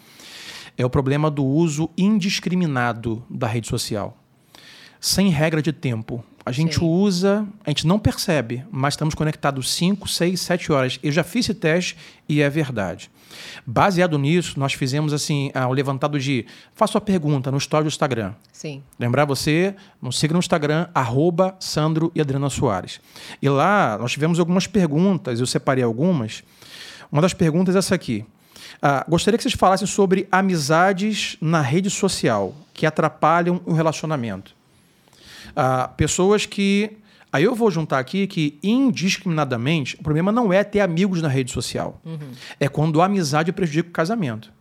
é 0.76 0.84
o 0.84 0.90
problema 0.90 1.30
do 1.30 1.44
uso 1.44 1.88
indiscriminado 1.96 3.24
da 3.30 3.46
rede 3.46 3.68
social. 3.68 4.16
Sem 5.00 5.28
regra 5.30 5.62
de 5.62 5.72
tempo. 5.72 6.24
A 6.46 6.52
gente 6.52 6.78
Sim. 6.78 6.84
usa, 6.84 7.44
a 7.64 7.70
gente 7.70 7.88
não 7.88 7.98
percebe, 7.98 8.64
mas 8.70 8.94
estamos 8.94 9.16
conectados 9.16 9.68
5, 9.74 10.06
6, 10.06 10.40
7 10.40 10.70
horas. 10.70 11.00
Eu 11.02 11.10
já 11.10 11.24
fiz 11.24 11.46
esse 11.46 11.54
teste 11.54 11.96
e 12.28 12.40
é 12.40 12.48
verdade. 12.48 13.10
Baseado 13.66 14.16
nisso, 14.16 14.56
nós 14.56 14.72
fizemos 14.72 15.12
assim, 15.12 15.50
ah, 15.52 15.66
o 15.66 15.72
levantado 15.72 16.20
de. 16.20 16.46
Faço 16.72 16.96
a 16.96 17.00
pergunta 17.00 17.50
no 17.50 17.58
story 17.58 17.82
do 17.82 17.88
Instagram. 17.88 18.32
Sim. 18.52 18.80
Lembrar 18.96 19.24
você, 19.24 19.74
nos 20.00 20.20
siga 20.20 20.34
no 20.34 20.38
Instagram, 20.38 20.86
arroba 20.94 21.56
Sandro 21.58 22.12
e 22.14 22.20
Adriana 22.20 22.48
Soares. 22.48 23.00
E 23.42 23.48
lá 23.48 23.98
nós 23.98 24.12
tivemos 24.12 24.38
algumas 24.38 24.68
perguntas, 24.68 25.40
eu 25.40 25.46
separei 25.46 25.82
algumas. 25.82 26.44
Uma 27.10 27.22
das 27.22 27.34
perguntas 27.34 27.74
é 27.74 27.78
essa 27.78 27.96
aqui. 27.96 28.24
Ah, 28.80 29.04
gostaria 29.08 29.36
que 29.36 29.42
vocês 29.42 29.54
falassem 29.54 29.86
sobre 29.88 30.28
amizades 30.30 31.36
na 31.40 31.60
rede 31.60 31.90
social 31.90 32.54
que 32.72 32.86
atrapalham 32.86 33.60
o 33.66 33.72
relacionamento. 33.72 34.55
Ah, 35.56 35.88
pessoas 35.88 36.46
que. 36.46 36.98
Aí 37.32 37.44
eu 37.44 37.54
vou 37.54 37.70
juntar 37.70 37.98
aqui 37.98 38.26
que, 38.26 38.58
indiscriminadamente, 38.62 39.96
o 39.96 40.02
problema 40.02 40.30
não 40.30 40.52
é 40.52 40.62
ter 40.62 40.80
amigos 40.80 41.20
na 41.20 41.28
rede 41.28 41.50
social. 41.50 42.00
É 42.60 42.68
quando 42.68 43.02
a 43.02 43.06
amizade 43.06 43.52
prejudica 43.52 43.88
o 43.88 43.92
casamento. 43.92 44.52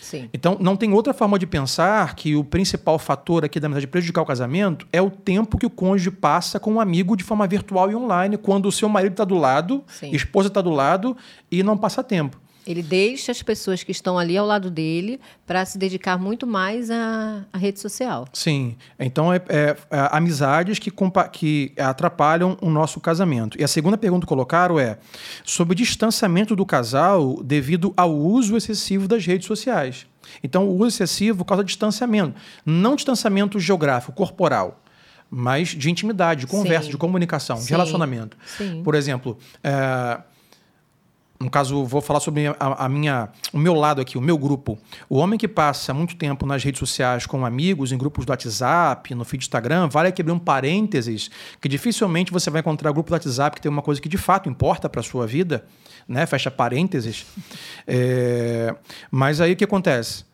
Sim. 0.00 0.28
Então, 0.32 0.56
não 0.60 0.76
tem 0.76 0.92
outra 0.92 1.14
forma 1.14 1.38
de 1.38 1.46
pensar 1.46 2.14
que 2.14 2.34
o 2.34 2.42
principal 2.42 2.98
fator 2.98 3.44
aqui 3.44 3.60
da 3.60 3.66
amizade 3.66 3.86
prejudicar 3.86 4.22
o 4.22 4.26
casamento 4.26 4.86
é 4.92 5.00
o 5.00 5.10
tempo 5.10 5.56
que 5.56 5.66
o 5.66 5.70
cônjuge 5.70 6.10
passa 6.10 6.58
com 6.58 6.72
um 6.72 6.80
amigo 6.80 7.16
de 7.16 7.22
forma 7.22 7.46
virtual 7.46 7.90
e 7.90 7.94
online, 7.94 8.36
quando 8.36 8.66
o 8.66 8.72
seu 8.72 8.88
marido 8.88 9.12
está 9.12 9.24
do 9.24 9.36
lado, 9.36 9.84
Sim. 9.86 10.10
a 10.12 10.16
esposa 10.16 10.48
está 10.48 10.60
do 10.60 10.70
lado 10.70 11.16
e 11.50 11.62
não 11.62 11.76
passa 11.76 12.02
tempo. 12.02 12.40
Ele 12.66 12.82
deixa 12.82 13.32
as 13.32 13.42
pessoas 13.42 13.82
que 13.82 13.90
estão 13.90 14.18
ali 14.18 14.36
ao 14.36 14.46
lado 14.46 14.70
dele 14.70 15.20
para 15.46 15.64
se 15.64 15.78
dedicar 15.78 16.18
muito 16.18 16.46
mais 16.46 16.90
à, 16.90 17.44
à 17.52 17.58
rede 17.58 17.80
social. 17.80 18.28
Sim. 18.32 18.76
Então, 18.98 19.32
é, 19.32 19.36
é, 19.48 19.76
é, 19.90 20.08
amizades 20.12 20.78
que, 20.78 20.92
que 21.32 21.72
atrapalham 21.78 22.56
o 22.60 22.70
nosso 22.70 23.00
casamento. 23.00 23.58
E 23.60 23.64
a 23.64 23.68
segunda 23.68 23.96
pergunta 23.96 24.26
que 24.26 24.28
colocaram 24.28 24.78
é 24.78 24.98
sobre 25.44 25.72
o 25.72 25.76
distanciamento 25.76 26.54
do 26.54 26.66
casal 26.66 27.42
devido 27.42 27.92
ao 27.96 28.14
uso 28.14 28.56
excessivo 28.56 29.08
das 29.08 29.24
redes 29.24 29.46
sociais. 29.46 30.06
Então, 30.42 30.68
o 30.68 30.76
uso 30.76 30.88
excessivo 30.88 31.44
causa 31.44 31.64
distanciamento. 31.64 32.34
Não 32.64 32.94
distanciamento 32.94 33.58
geográfico, 33.58 34.12
corporal, 34.12 34.82
mas 35.30 35.68
de 35.68 35.90
intimidade, 35.90 36.40
de 36.40 36.46
conversa, 36.46 36.86
Sim. 36.86 36.90
de 36.90 36.96
comunicação, 36.96 37.56
de 37.56 37.64
Sim. 37.64 37.70
relacionamento. 37.70 38.36
Sim. 38.58 38.82
Por 38.82 38.94
exemplo, 38.94 39.38
é, 39.62 40.20
no 41.40 41.48
caso, 41.48 41.86
vou 41.86 42.02
falar 42.02 42.20
sobre 42.20 42.48
a, 42.48 42.54
a 42.58 42.86
minha, 42.86 43.30
o 43.50 43.58
meu 43.58 43.72
lado 43.72 43.98
aqui, 43.98 44.18
o 44.18 44.20
meu 44.20 44.36
grupo. 44.36 44.78
O 45.08 45.16
homem 45.16 45.38
que 45.38 45.48
passa 45.48 45.94
muito 45.94 46.14
tempo 46.16 46.44
nas 46.44 46.62
redes 46.62 46.78
sociais 46.78 47.24
com 47.24 47.46
amigos, 47.46 47.92
em 47.92 47.96
grupos 47.96 48.26
do 48.26 48.30
WhatsApp, 48.30 49.14
no 49.14 49.24
feed 49.24 49.42
Instagram, 49.42 49.88
vale 49.88 50.10
aqui 50.10 50.20
abrir 50.20 50.34
um 50.34 50.38
parênteses, 50.38 51.30
que 51.58 51.66
dificilmente 51.66 52.30
você 52.30 52.50
vai 52.50 52.60
encontrar 52.60 52.92
grupo 52.92 53.08
do 53.08 53.14
WhatsApp 53.14 53.56
que 53.56 53.62
tem 53.62 53.72
uma 53.72 53.80
coisa 53.80 53.98
que 54.02 54.08
de 54.08 54.18
fato 54.18 54.50
importa 54.50 54.86
para 54.86 55.00
a 55.00 55.02
sua 55.02 55.26
vida, 55.26 55.64
né? 56.06 56.26
Fecha 56.26 56.50
parênteses. 56.50 57.24
É, 57.86 58.74
mas 59.10 59.40
aí 59.40 59.54
o 59.54 59.56
que 59.56 59.64
acontece? 59.64 60.26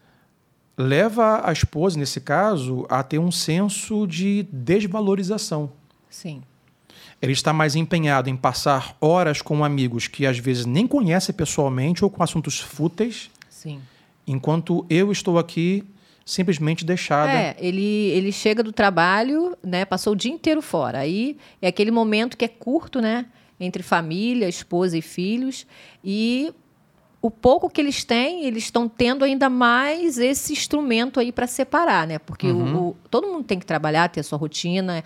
Leva 0.76 1.40
a 1.48 1.52
esposa, 1.52 1.98
nesse 1.98 2.20
caso, 2.20 2.84
a 2.90 3.02
ter 3.04 3.20
um 3.20 3.30
senso 3.30 4.06
de 4.08 4.42
desvalorização. 4.52 5.70
Sim. 6.10 6.42
Ele 7.20 7.32
está 7.32 7.52
mais 7.52 7.74
empenhado 7.74 8.28
em 8.28 8.36
passar 8.36 8.96
horas 9.00 9.40
com 9.40 9.64
amigos 9.64 10.06
que 10.06 10.26
às 10.26 10.38
vezes 10.38 10.66
nem 10.66 10.86
conhece 10.86 11.32
pessoalmente 11.32 12.04
ou 12.04 12.10
com 12.10 12.22
assuntos 12.22 12.60
fúteis, 12.60 13.30
Sim. 13.48 13.80
enquanto 14.26 14.84
eu 14.90 15.10
estou 15.10 15.38
aqui 15.38 15.82
simplesmente 16.24 16.84
deixada. 16.84 17.32
É, 17.32 17.56
ele, 17.58 17.82
ele 18.10 18.32
chega 18.32 18.62
do 18.62 18.72
trabalho, 18.72 19.56
né? 19.62 19.84
Passou 19.84 20.12
o 20.12 20.16
dia 20.16 20.30
inteiro 20.32 20.60
fora. 20.60 20.98
Aí 20.98 21.36
é 21.62 21.68
aquele 21.68 21.90
momento 21.90 22.36
que 22.36 22.44
é 22.44 22.48
curto, 22.48 23.00
né? 23.00 23.26
Entre 23.58 23.82
família, 23.82 24.48
esposa 24.48 24.98
e 24.98 25.02
filhos. 25.02 25.66
E 26.04 26.52
o 27.22 27.30
pouco 27.30 27.70
que 27.70 27.80
eles 27.80 28.04
têm, 28.04 28.44
eles 28.44 28.64
estão 28.64 28.88
tendo 28.88 29.24
ainda 29.24 29.48
mais 29.48 30.18
esse 30.18 30.52
instrumento 30.52 31.18
aí 31.18 31.32
para 31.32 31.46
separar, 31.46 32.06
né? 32.06 32.18
Porque 32.18 32.48
o- 32.48 32.56
Uhum. 32.56 32.76
o- 32.88 32.96
todo 33.10 33.26
mundo 33.28 33.44
tem 33.44 33.58
que 33.58 33.64
trabalhar, 33.66 34.08
ter 34.08 34.20
a 34.20 34.24
sua 34.24 34.36
rotina. 34.36 35.02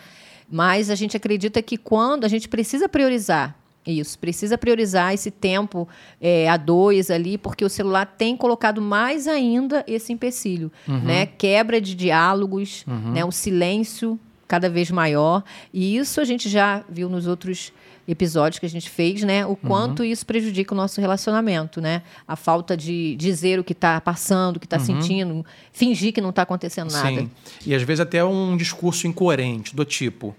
Mas 0.51 0.91
a 0.91 0.95
gente 0.95 1.17
acredita 1.17 1.63
que 1.63 1.77
quando 1.77 2.25
a 2.25 2.29
gente 2.29 2.49
precisa 2.49 2.89
priorizar 2.89 3.57
isso, 3.87 4.19
precisa 4.19 4.59
priorizar 4.59 5.15
esse 5.15 5.31
tempo 5.31 5.89
é, 6.21 6.49
a 6.49 6.57
dois 6.59 7.11
ali, 7.11 7.39
porque 7.39 7.65
o 7.65 7.69
celular 7.69 8.05
tem 8.05 8.37
colocado 8.37 8.81
mais 8.81 9.27
ainda 9.27 9.83
esse 9.87 10.13
empecilho, 10.13 10.71
né? 10.87 11.27
Quebra 11.27 11.81
de 11.81 11.95
diálogos, 11.95 12.85
né? 12.87 13.25
O 13.25 13.33
silêncio 13.33 14.19
cada 14.47 14.69
vez 14.69 14.91
maior. 14.91 15.43
E 15.73 15.97
isso 15.97 16.21
a 16.21 16.25
gente 16.25 16.49
já 16.49 16.85
viu 16.89 17.09
nos 17.09 17.27
outros 17.27 17.73
episódios 18.11 18.59
que 18.59 18.67
a 18.67 18.69
gente 18.69 18.91
fez, 18.91 19.23
né? 19.23 19.47
O 19.47 19.55
quanto 19.57 20.03
isso 20.05 20.27
prejudica 20.27 20.75
o 20.75 20.77
nosso 20.77 21.01
relacionamento, 21.01 21.81
né? 21.81 22.03
A 22.27 22.37
falta 22.37 22.77
de 22.77 23.15
dizer 23.17 23.59
o 23.59 23.65
que 23.65 23.73
está 23.73 24.01
passando, 24.01 24.57
o 24.57 24.61
que 24.61 24.67
está 24.67 24.79
sentindo, 24.79 25.45
fingir 25.73 26.13
que 26.13 26.21
não 26.21 26.31
está 26.31 26.43
acontecendo 26.43 26.91
nada. 26.91 27.09
Sim. 27.09 27.31
E 27.65 27.75
às 27.75 27.83
vezes 27.83 28.01
até 28.01 28.25
um 28.25 28.57
discurso 28.57 29.07
incoerente, 29.07 29.75
do 29.75 29.85
tipo: 29.85 30.35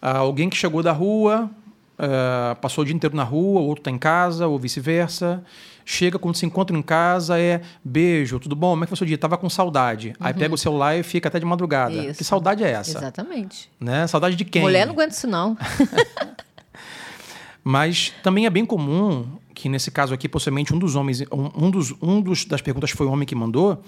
ah, 0.00 0.18
alguém 0.18 0.48
que 0.48 0.56
chegou 0.56 0.82
da 0.82 0.92
rua, 0.92 1.50
ah, 1.98 2.56
passou 2.60 2.82
o 2.82 2.84
dia 2.84 2.94
inteiro 2.94 3.16
na 3.16 3.24
rua, 3.24 3.60
o 3.60 3.64
outro 3.64 3.80
está 3.80 3.90
em 3.90 3.98
casa, 3.98 4.46
ou 4.46 4.58
vice-versa. 4.58 5.42
Chega, 5.84 6.18
quando 6.18 6.36
se 6.36 6.46
encontra 6.46 6.76
em 6.76 6.82
casa, 6.82 7.38
é 7.38 7.60
beijo, 7.84 8.38
tudo 8.38 8.54
bom? 8.54 8.70
Como 8.70 8.84
é 8.84 8.86
que 8.86 8.90
foi 8.90 8.94
o 8.94 8.98
seu 8.98 9.06
dia? 9.06 9.18
Tava 9.18 9.36
com 9.36 9.50
saudade. 9.50 10.14
Aí 10.20 10.32
pega 10.32 10.54
o 10.54 10.58
celular 10.58 10.96
e 10.96 11.02
fica 11.02 11.28
até 11.28 11.40
de 11.40 11.44
madrugada. 11.44 11.94
Uhum. 11.94 12.10
Isso. 12.10 12.18
Que 12.18 12.24
saudade 12.24 12.62
é 12.62 12.70
essa? 12.70 12.98
Exatamente. 12.98 13.70
Né? 13.80 14.06
Saudade 14.06 14.36
de 14.36 14.44
quem? 14.44 14.62
Mulher 14.62 14.86
não 14.86 14.92
aguenta 14.92 15.12
isso, 15.12 15.26
não. 15.26 15.56
Mas 17.64 18.12
também 18.22 18.46
é 18.46 18.50
bem 18.50 18.64
comum 18.64 19.26
que 19.54 19.68
nesse 19.68 19.90
caso 19.90 20.12
aqui, 20.14 20.28
possivelmente 20.28 20.74
um 20.74 20.78
dos 20.78 20.96
homens, 20.96 21.22
um, 21.32 21.66
um 21.66 21.70
dos, 21.70 21.94
um 22.02 22.20
dos 22.20 22.44
das 22.44 22.60
perguntas 22.60 22.90
foi 22.90 23.06
o 23.06 23.10
homem 23.10 23.26
que 23.26 23.34
mandou, 23.34 23.82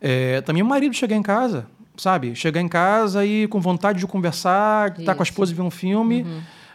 é, 0.00 0.40
também 0.42 0.62
o 0.62 0.66
marido 0.66 0.94
chegar 0.94 1.16
em 1.16 1.22
casa, 1.22 1.66
sabe? 1.96 2.34
Chegar 2.34 2.60
em 2.60 2.68
casa 2.68 3.24
e 3.24 3.48
com 3.48 3.60
vontade 3.60 3.98
de 3.98 4.06
conversar, 4.06 4.98
estar 4.98 5.14
com 5.14 5.22
a 5.22 5.24
esposa 5.24 5.52
e 5.52 5.54
ver 5.54 5.62
um 5.62 5.70
filme, 5.70 6.24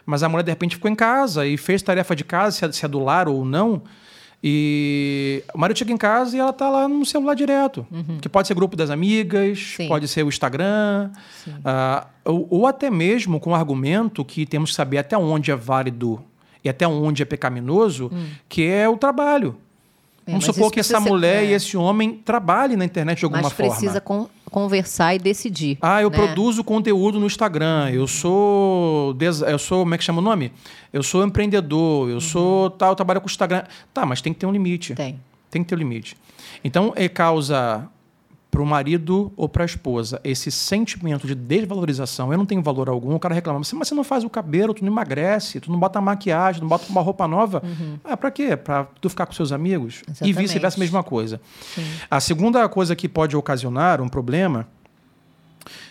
mas 0.04 0.22
a 0.22 0.28
mulher 0.28 0.42
de 0.42 0.50
repente 0.50 0.76
ficou 0.76 0.90
em 0.90 0.94
casa 0.94 1.46
e 1.46 1.56
fez 1.56 1.80
tarefa 1.80 2.14
de 2.14 2.24
casa, 2.24 2.56
se 2.56 2.64
é, 2.64 2.72
se 2.72 2.84
é 2.84 2.88
do 2.88 2.98
lar 2.98 3.28
ou 3.28 3.44
não. 3.44 3.82
E 4.46 5.42
o 5.54 5.58
marido 5.58 5.78
chega 5.78 5.90
em 5.90 5.96
casa 5.96 6.36
e 6.36 6.40
ela 6.40 6.52
tá 6.52 6.68
lá 6.68 6.86
no 6.86 7.06
celular 7.06 7.32
direto. 7.32 7.86
Que 8.20 8.28
pode 8.28 8.46
ser 8.46 8.52
grupo 8.52 8.76
das 8.76 8.90
amigas, 8.90 9.58
Sim. 9.58 9.88
pode 9.88 10.06
ser 10.06 10.22
o 10.22 10.28
Instagram, 10.28 11.10
ah, 11.64 12.06
ou, 12.26 12.46
ou 12.50 12.66
até 12.66 12.90
mesmo 12.90 13.40
com 13.40 13.52
o 13.52 13.54
argumento 13.54 14.22
que 14.22 14.44
temos 14.44 14.70
que 14.70 14.76
saber 14.76 14.98
até 14.98 15.16
onde 15.16 15.50
é 15.50 15.56
válido 15.56 16.22
e 16.64 16.68
até 16.68 16.86
onde 16.88 17.22
é 17.22 17.26
pecaminoso, 17.26 18.10
que 18.48 18.64
é 18.66 18.88
o 18.88 18.96
trabalho. 18.96 19.56
É, 20.26 20.30
Vamos 20.30 20.46
mas 20.46 20.54
supor 20.56 20.72
que 20.72 20.80
essa 20.80 20.94
precisa 20.94 21.04
ser- 21.04 21.10
mulher 21.14 21.42
é. 21.44 21.46
e 21.48 21.52
esse 21.52 21.76
homem 21.76 22.14
trabalhem 22.24 22.78
na 22.78 22.84
internet 22.86 23.18
de 23.18 23.24
alguma 23.26 23.42
Mas 23.42 23.52
forma. 23.52 23.70
precisa 23.72 24.00
con- 24.00 24.26
conversar 24.50 25.14
e 25.14 25.18
decidir. 25.18 25.76
Ah, 25.82 26.00
eu 26.00 26.08
né? 26.08 26.16
produzo 26.16 26.64
conteúdo 26.64 27.20
no 27.20 27.26
Instagram. 27.26 27.90
Eu 27.90 28.06
sou, 28.06 29.14
eu 29.46 29.58
sou, 29.58 29.80
como 29.80 29.94
é 29.94 29.98
que 29.98 30.04
chama 30.04 30.20
o 30.20 30.24
nome? 30.24 30.50
Eu 30.90 31.02
sou 31.02 31.22
empreendedor. 31.26 32.08
Eu 32.08 32.22
sou 32.22 32.70
tal, 32.70 32.96
trabalho 32.96 33.20
com 33.20 33.26
Instagram. 33.26 33.64
Tá, 33.92 34.06
mas 34.06 34.22
tem 34.22 34.32
que 34.32 34.38
ter 34.40 34.46
um 34.46 34.52
limite. 34.52 34.94
Tem. 34.94 35.20
Tem 35.50 35.62
que 35.62 35.68
ter 35.68 35.74
um 35.74 35.78
limite. 35.78 36.16
Então, 36.64 36.94
é 36.96 37.06
causa 37.06 37.86
para 38.54 38.62
o 38.62 38.66
marido 38.66 39.32
ou 39.36 39.48
para 39.48 39.64
a 39.64 39.66
esposa 39.66 40.20
esse 40.22 40.48
sentimento 40.48 41.26
de 41.26 41.34
desvalorização. 41.34 42.30
Eu 42.30 42.38
não 42.38 42.46
tenho 42.46 42.62
valor 42.62 42.88
algum. 42.88 43.12
O 43.16 43.18
cara 43.18 43.34
reclama, 43.34 43.58
"Mas 43.58 43.72
mas 43.72 43.88
você 43.88 43.94
não 43.96 44.04
faz 44.04 44.22
o 44.22 44.30
cabelo, 44.30 44.72
tu 44.72 44.84
não 44.84 44.92
emagrece, 44.92 45.58
tu 45.58 45.72
não 45.72 45.78
bota 45.78 46.00
maquiagem, 46.00 46.60
não 46.60 46.68
bota 46.68 46.84
uma 46.88 47.00
roupa 47.00 47.26
nova. 47.26 47.60
Ah, 48.04 48.16
para 48.16 48.30
quê? 48.30 48.56
Para 48.56 48.84
tu 49.00 49.10
ficar 49.10 49.26
com 49.26 49.32
seus 49.32 49.50
amigos? 49.50 50.02
E 50.06 50.10
Exatamente. 50.12 50.36
vice-versa, 50.38 50.78
a 50.78 50.80
mesma 50.80 51.02
coisa. 51.02 51.40
Sim. 51.74 51.84
A 52.08 52.20
segunda 52.20 52.68
coisa 52.68 52.94
que 52.94 53.08
pode 53.08 53.36
ocasionar 53.36 54.00
um 54.00 54.08
problema 54.08 54.68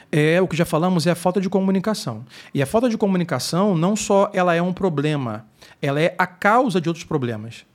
é 0.10 0.42
o 0.42 0.48
que 0.48 0.56
já 0.56 0.64
falamos, 0.64 1.06
é 1.06 1.12
a 1.12 1.16
falta 1.16 1.42
de 1.42 1.50
comunicação. 1.50 2.24
E 2.54 2.62
a 2.62 2.66
falta 2.66 2.88
de 2.88 2.98
comunicação 2.98 3.76
não 3.76 3.94
só 3.94 4.32
ela 4.34 4.56
é 4.56 4.62
um 4.62 4.72
problema, 4.72 5.46
ela 5.82 6.00
é 6.00 6.16
a 6.18 6.26
causa 6.26 6.80
de 6.80 6.88
outros 6.88 7.04
problemas. 7.04 7.66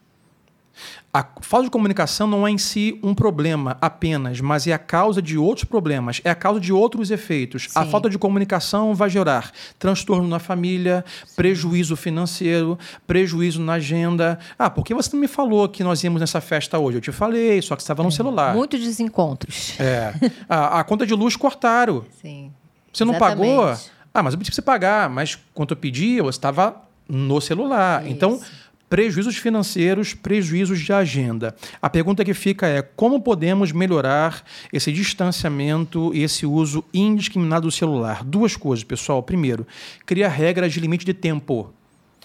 A 1.13 1.27
falta 1.41 1.65
de 1.65 1.71
comunicação 1.71 2.27
não 2.27 2.47
é 2.47 2.51
em 2.51 2.59
si 2.59 2.99
um 3.03 3.15
problema 3.15 3.79
apenas, 3.81 4.41
mas 4.41 4.67
é 4.67 4.73
a 4.73 4.79
causa 4.79 5.23
de 5.23 5.39
outros 5.39 5.65
problemas, 5.65 6.21
é 6.23 6.31
a 6.31 6.35
causa 6.35 6.61
de 6.61 6.73
outros 6.73 7.11
efeitos. 7.11 7.65
Sim. 7.65 7.71
A 7.75 7.87
falta 7.87 8.11
de 8.11 8.19
comunicação 8.19 8.95
vai 8.95 9.09
gerar 9.09 9.51
transtorno 9.79 10.29
na 10.29 10.39
família, 10.39 11.05
Sim. 11.25 11.35
prejuízo 11.35 11.97
financeiro, 11.97 12.79
prejuízo 13.07 13.61
na 13.61 13.75
agenda. 13.75 14.39
Ah, 14.59 14.69
por 14.69 14.85
que 14.85 14.95
você 14.95 15.11
não 15.15 15.21
me 15.21 15.29
falou 15.29 15.69
que 15.69 15.83
nós 15.83 16.05
íamos 16.05 16.21
nessa 16.21 16.41
festa 16.41 16.79
hoje? 16.79 16.99
Eu 16.99 17.01
te 17.01 17.11
falei, 17.11 17.61
só 17.63 17.75
que 17.75 17.83
estava 17.83 18.03
no 18.03 18.11
é. 18.11 18.13
celular. 18.13 18.55
Muitos 18.55 18.79
desencontros. 18.81 19.75
É. 19.81 20.13
a, 20.49 20.79
a, 20.81 20.85
conta 20.85 21.07
de 21.07 21.15
luz 21.15 21.37
cortaram. 21.37 22.05
Sim. 22.21 22.53
Você 22.93 23.05
não 23.05 23.15
Exatamente. 23.15 23.49
pagou? 23.49 23.79
Ah, 24.13 24.23
mas 24.23 24.35
eu 24.35 24.39
pedi 24.39 24.51
para 24.51 24.57
você 24.57 24.63
pagar. 24.63 25.09
Mas 25.09 25.39
quando 25.55 25.71
eu 25.71 25.77
pedi, 25.77 26.21
você 26.21 26.37
estava 26.37 26.83
no 27.09 27.41
celular. 27.41 28.03
Isso. 28.03 28.13
Então 28.13 28.41
prejuízos 28.89 29.37
financeiros, 29.37 30.15
prejuízos 30.15 30.81
de 30.81 30.93
agenda. 30.93 31.55
A 31.81 31.91
pergunta 31.91 32.25
que 32.25 32.35
fica 32.35 32.67
é 32.67 32.83
como 32.83 33.21
podemos 33.21 33.73
melhorar 33.73 34.43
esse 34.73 34.93
distanciamento 34.93 36.13
e 36.15 36.23
esse 36.23 36.47
uso 36.47 36.85
indiscriminado 36.93 37.69
do 37.69 37.71
celular? 37.71 38.25
Duas 38.25 38.57
coisas, 38.57 38.85
pessoal. 38.85 39.23
Primeiro, 39.23 39.67
criar 40.07 40.29
regras 40.29 40.73
de 40.73 40.81
limite 40.81 41.05
de 41.05 41.15
tempo. 41.15 41.73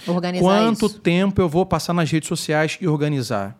Organizar 0.08 0.43
Quanto 0.43 0.86
isso. 0.88 0.99
tempo 0.99 1.41
eu 1.41 1.49
vou 1.49 1.65
passar 1.65 1.93
nas 1.93 2.10
redes 2.10 2.28
sociais 2.28 2.78
e 2.82 2.88
organizar? 2.88 3.58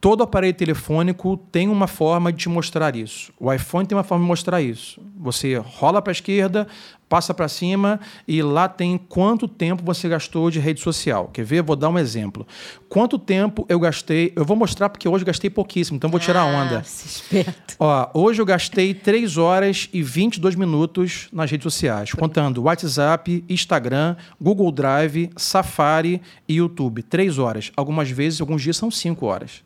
Todo 0.00 0.22
aparelho 0.22 0.54
telefônico 0.54 1.36
tem 1.52 1.68
uma 1.68 1.86
forma 1.86 2.32
de 2.32 2.38
te 2.38 2.48
mostrar 2.48 2.96
isso. 2.96 3.30
O 3.38 3.52
iPhone 3.52 3.86
tem 3.86 3.96
uma 3.96 4.02
forma 4.02 4.24
de 4.24 4.28
mostrar 4.28 4.62
isso. 4.62 4.98
Você 5.18 5.56
rola 5.56 6.00
para 6.00 6.10
a 6.10 6.14
esquerda, 6.14 6.66
passa 7.06 7.34
para 7.34 7.48
cima 7.48 8.00
e 8.26 8.40
lá 8.40 8.66
tem 8.66 8.96
quanto 8.96 9.46
tempo 9.46 9.82
você 9.84 10.08
gastou 10.08 10.50
de 10.50 10.58
rede 10.58 10.80
social. 10.80 11.28
Quer 11.30 11.44
ver? 11.44 11.60
Vou 11.60 11.76
dar 11.76 11.90
um 11.90 11.98
exemplo. 11.98 12.46
Quanto 12.88 13.18
tempo 13.18 13.66
eu 13.68 13.78
gastei? 13.78 14.32
Eu 14.34 14.42
vou 14.42 14.56
mostrar 14.56 14.88
porque 14.88 15.06
hoje 15.06 15.22
eu 15.22 15.26
gastei 15.26 15.50
pouquíssimo, 15.50 15.96
então 15.96 16.08
vou 16.08 16.18
tirar 16.18 16.40
a 16.40 16.44
ah, 16.44 16.46
onda. 16.46 16.80
Esperto. 16.80 17.76
Ó, 17.78 18.10
hoje 18.14 18.40
eu 18.40 18.46
gastei 18.46 18.94
3 18.94 19.36
horas 19.36 19.90
e 19.92 20.02
22 20.02 20.54
minutos 20.54 21.28
nas 21.30 21.50
redes 21.50 21.64
sociais, 21.64 22.12
contando 22.14 22.62
WhatsApp, 22.62 23.44
Instagram, 23.50 24.16
Google 24.40 24.72
Drive, 24.72 25.28
Safari 25.36 26.22
e 26.48 26.54
YouTube. 26.54 27.02
3 27.02 27.38
horas. 27.38 27.70
Algumas 27.76 28.08
vezes, 28.08 28.40
alguns 28.40 28.62
dias 28.62 28.78
são 28.78 28.90
5 28.90 29.26
horas. 29.26 29.62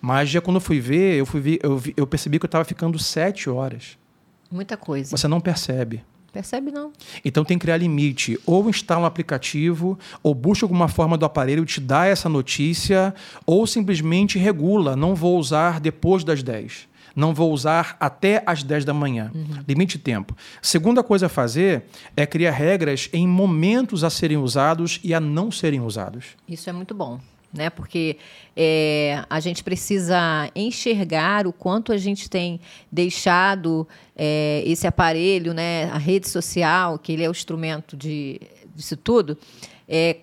Mas 0.00 0.28
já 0.28 0.40
quando 0.40 0.56
eu 0.56 0.60
fui 0.60 0.80
ver, 0.80 1.16
eu, 1.16 1.26
fui 1.26 1.40
ver, 1.40 1.58
eu, 1.62 1.78
vi, 1.78 1.94
eu 1.96 2.06
percebi 2.06 2.38
que 2.38 2.44
eu 2.44 2.48
estava 2.48 2.64
ficando 2.64 2.98
sete 2.98 3.48
horas. 3.48 3.98
Muita 4.50 4.76
coisa. 4.76 5.16
Você 5.16 5.28
não 5.28 5.40
percebe. 5.40 6.02
Percebe 6.32 6.70
não. 6.70 6.92
Então 7.24 7.44
tem 7.44 7.58
que 7.58 7.62
criar 7.62 7.76
limite. 7.76 8.38
Ou 8.46 8.68
instala 8.70 9.02
um 9.02 9.06
aplicativo, 9.06 9.98
ou 10.22 10.34
busca 10.34 10.64
alguma 10.64 10.88
forma 10.88 11.18
do 11.18 11.24
aparelho 11.24 11.64
te 11.64 11.80
dar 11.80 12.06
essa 12.06 12.28
notícia, 12.28 13.14
ou 13.44 13.66
simplesmente 13.66 14.38
regula. 14.38 14.94
Não 14.94 15.14
vou 15.14 15.38
usar 15.38 15.80
depois 15.80 16.22
das 16.22 16.42
10. 16.42 16.88
Não 17.16 17.34
vou 17.34 17.52
usar 17.52 17.96
até 17.98 18.42
as 18.46 18.62
10 18.62 18.84
da 18.84 18.94
manhã. 18.94 19.32
Uhum. 19.34 19.64
Limite 19.66 19.98
de 19.98 20.04
tempo. 20.04 20.36
Segunda 20.62 21.02
coisa 21.02 21.26
a 21.26 21.28
fazer 21.28 21.84
é 22.16 22.24
criar 22.24 22.52
regras 22.52 23.08
em 23.12 23.26
momentos 23.26 24.04
a 24.04 24.10
serem 24.10 24.36
usados 24.36 25.00
e 25.02 25.12
a 25.12 25.18
não 25.18 25.50
serem 25.50 25.80
usados. 25.80 26.36
Isso 26.48 26.70
é 26.70 26.72
muito 26.72 26.94
bom 26.94 27.18
né? 27.52 27.70
Porque 27.70 28.16
é, 28.56 29.24
a 29.28 29.40
gente 29.40 29.64
precisa 29.64 30.50
enxergar 30.54 31.46
o 31.46 31.52
quanto 31.52 31.92
a 31.92 31.98
gente 31.98 32.28
tem 32.28 32.60
deixado 32.90 33.86
é, 34.16 34.62
esse 34.66 34.86
aparelho, 34.86 35.52
né? 35.52 35.84
A 35.92 35.98
rede 35.98 36.28
social, 36.28 36.98
que 36.98 37.12
ele 37.12 37.24
é 37.24 37.28
o 37.28 37.32
instrumento 37.32 37.96
de, 37.96 38.40
disso 38.74 38.96
tudo, 38.96 39.36
é, 39.88 40.18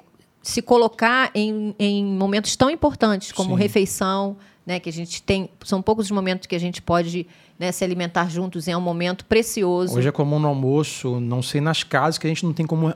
se 0.47 0.61
colocar 0.61 1.29
em, 1.35 1.75
em 1.77 2.05
momentos 2.05 2.55
tão 2.55 2.69
importantes 2.69 3.31
como 3.33 3.55
Sim. 3.55 3.61
refeição, 3.61 4.37
né? 4.65 4.79
Que 4.79 4.87
a 4.89 4.93
gente 4.93 5.21
tem, 5.21 5.49
são 5.65 5.81
poucos 5.81 6.05
os 6.05 6.11
momentos 6.11 6.47
que 6.47 6.55
a 6.55 6.59
gente 6.59 6.81
pode 6.81 7.27
né, 7.59 7.71
se 7.71 7.83
alimentar 7.83 8.29
juntos 8.29 8.67
é 8.67 8.77
um 8.77 8.81
momento 8.81 9.25
precioso. 9.25 9.97
Hoje 9.97 10.07
é 10.07 10.11
comum 10.11 10.39
no 10.39 10.47
almoço, 10.47 11.19
não 11.19 11.41
sei 11.41 11.59
nas 11.59 11.83
casas, 11.83 12.17
que 12.17 12.27
a 12.27 12.29
gente 12.29 12.45
não 12.45 12.53
tem 12.53 12.65
como 12.65 12.89
é, 12.89 12.95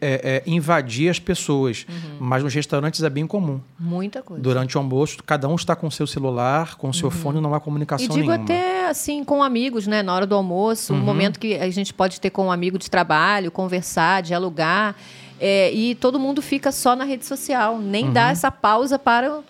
é, 0.00 0.42
invadir 0.46 1.10
as 1.10 1.18
pessoas, 1.18 1.86
uhum. 1.88 2.16
mas 2.18 2.42
nos 2.42 2.54
restaurantes 2.54 3.02
é 3.02 3.10
bem 3.10 3.26
comum. 3.26 3.60
Muita 3.78 4.22
coisa. 4.22 4.42
Durante 4.42 4.76
o 4.76 4.80
almoço, 4.80 5.18
cada 5.24 5.46
um 5.46 5.54
está 5.54 5.76
com 5.76 5.86
o 5.86 5.90
seu 5.90 6.06
celular, 6.06 6.76
com 6.76 6.88
o 6.88 6.94
seu 6.94 7.10
uhum. 7.10 7.14
fone, 7.14 7.40
não 7.40 7.54
há 7.54 7.60
comunicação 7.60 8.06
e 8.06 8.08
digo 8.08 8.30
nenhuma. 8.30 8.42
até 8.42 8.88
assim 8.88 9.22
com 9.22 9.42
amigos, 9.42 9.86
né, 9.86 10.02
na 10.02 10.14
hora 10.14 10.26
do 10.26 10.34
almoço, 10.34 10.94
uhum. 10.94 11.00
um 11.00 11.04
momento 11.04 11.38
que 11.38 11.54
a 11.56 11.70
gente 11.70 11.92
pode 11.92 12.20
ter 12.20 12.30
com 12.30 12.46
um 12.46 12.52
amigo 12.52 12.78
de 12.78 12.90
trabalho, 12.90 13.50
conversar, 13.50 14.22
dialogar, 14.22 14.96
é, 15.40 15.72
e 15.72 15.94
todo 15.94 16.18
mundo 16.18 16.42
fica 16.42 16.72
só 16.72 16.96
na 16.96 17.04
rede 17.04 17.24
social, 17.24 17.78
nem 17.78 18.12
dá 18.12 18.26
uhum. 18.26 18.30
essa 18.30 18.50
pausa 18.50 18.98
para 18.98 19.40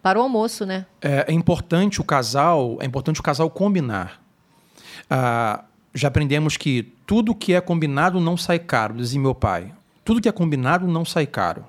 para 0.00 0.18
o 0.18 0.22
almoço, 0.22 0.64
né? 0.64 0.86
É, 1.02 1.26
é 1.28 1.32
importante 1.32 2.00
o 2.00 2.04
casal, 2.04 2.78
é 2.80 2.86
importante 2.86 3.20
o 3.20 3.22
casal 3.22 3.50
combinar. 3.50 4.22
Ah, 5.10 5.64
já 5.94 6.08
aprendemos 6.08 6.56
que 6.56 6.94
tudo 7.06 7.34
que 7.34 7.52
é 7.52 7.60
combinado 7.60 8.20
não 8.20 8.36
sai 8.36 8.58
caro, 8.58 8.94
dizia 8.94 9.20
meu 9.20 9.34
pai. 9.34 9.72
Tudo 10.04 10.20
que 10.20 10.28
é 10.28 10.32
combinado 10.32 10.86
não 10.86 11.04
sai 11.04 11.26
caro. 11.26 11.64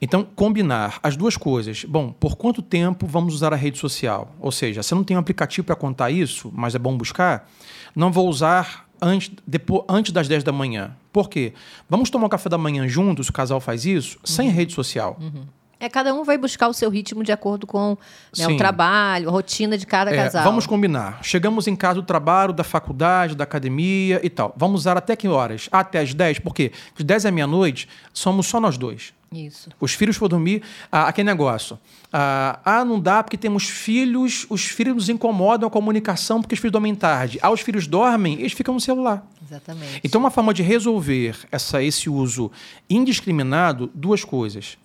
Então, 0.00 0.26
combinar 0.34 0.98
as 1.02 1.16
duas 1.16 1.36
coisas. 1.36 1.84
Bom, 1.84 2.12
por 2.12 2.36
quanto 2.36 2.60
tempo 2.60 3.06
vamos 3.06 3.34
usar 3.34 3.52
a 3.52 3.56
rede 3.56 3.78
social? 3.78 4.32
Ou 4.40 4.50
seja, 4.50 4.82
você 4.82 4.94
não 4.94 5.04
tem 5.04 5.16
um 5.16 5.20
aplicativo 5.20 5.64
para 5.64 5.76
contar 5.76 6.10
isso, 6.10 6.50
mas 6.54 6.74
é 6.74 6.78
bom 6.78 6.96
buscar. 6.96 7.48
Não 7.94 8.10
vou 8.10 8.28
usar 8.28 8.88
antes, 9.02 9.32
depois, 9.46 9.84
antes 9.88 10.12
das 10.12 10.28
10 10.28 10.44
da 10.44 10.52
manhã. 10.52 10.96
Por 11.12 11.28
quê? 11.28 11.52
Vamos 11.90 12.08
tomar 12.08 12.26
um 12.26 12.28
café 12.28 12.48
da 12.48 12.56
manhã 12.56 12.86
juntos, 12.88 13.28
o 13.28 13.32
casal 13.32 13.60
faz 13.60 13.84
isso, 13.84 14.16
uhum. 14.16 14.26
sem 14.26 14.48
rede 14.48 14.72
social. 14.72 15.18
Uhum. 15.20 15.44
É, 15.82 15.88
cada 15.88 16.14
um 16.14 16.22
vai 16.22 16.38
buscar 16.38 16.68
o 16.68 16.72
seu 16.72 16.88
ritmo 16.88 17.24
de 17.24 17.32
acordo 17.32 17.66
com 17.66 17.98
né, 18.38 18.46
o 18.46 18.56
trabalho, 18.56 19.28
a 19.28 19.32
rotina 19.32 19.76
de 19.76 19.84
cada 19.84 20.12
é, 20.12 20.16
casal. 20.16 20.44
Vamos 20.44 20.64
combinar. 20.64 21.18
Chegamos 21.24 21.66
em 21.66 21.74
casa 21.74 21.96
do 21.96 22.04
trabalho, 22.04 22.52
da 22.52 22.62
faculdade, 22.62 23.34
da 23.34 23.42
academia 23.42 24.20
e 24.22 24.30
tal. 24.30 24.54
Vamos 24.56 24.82
usar 24.82 24.96
até 24.96 25.16
que 25.16 25.26
horas? 25.26 25.68
Até 25.72 25.98
as 25.98 26.14
10, 26.14 26.38
porque 26.38 26.70
de 26.96 27.02
10 27.02 27.26
à 27.26 27.30
meia-noite 27.32 27.88
somos 28.14 28.46
só 28.46 28.60
nós 28.60 28.78
dois. 28.78 29.12
Isso. 29.32 29.70
Os 29.80 29.94
filhos 29.94 30.16
for 30.16 30.28
dormir, 30.28 30.62
ah, 30.90 31.08
aquele 31.08 31.26
negócio. 31.26 31.78
Ah, 32.12 32.60
ah, 32.64 32.84
não 32.84 33.00
dá 33.00 33.22
porque 33.22 33.36
temos 33.36 33.64
filhos, 33.64 34.46
os 34.50 34.64
filhos 34.64 34.94
nos 34.94 35.08
incomodam 35.08 35.66
a 35.66 35.70
comunicação 35.70 36.40
porque 36.40 36.54
os 36.54 36.60
filhos 36.60 36.72
dormem 36.72 36.94
tarde. 36.94 37.38
Ah, 37.42 37.50
os 37.50 37.60
filhos 37.60 37.86
dormem, 37.86 38.38
eles 38.40 38.52
ficam 38.52 38.74
no 38.74 38.80
celular. 38.80 39.26
Exatamente. 39.44 40.00
Então, 40.04 40.20
uma 40.20 40.30
forma 40.30 40.52
de 40.52 40.62
resolver 40.62 41.36
essa, 41.50 41.82
esse 41.82 42.08
uso 42.10 42.50
indiscriminado, 42.88 43.90
duas 43.94 44.24
coisas 44.24 44.76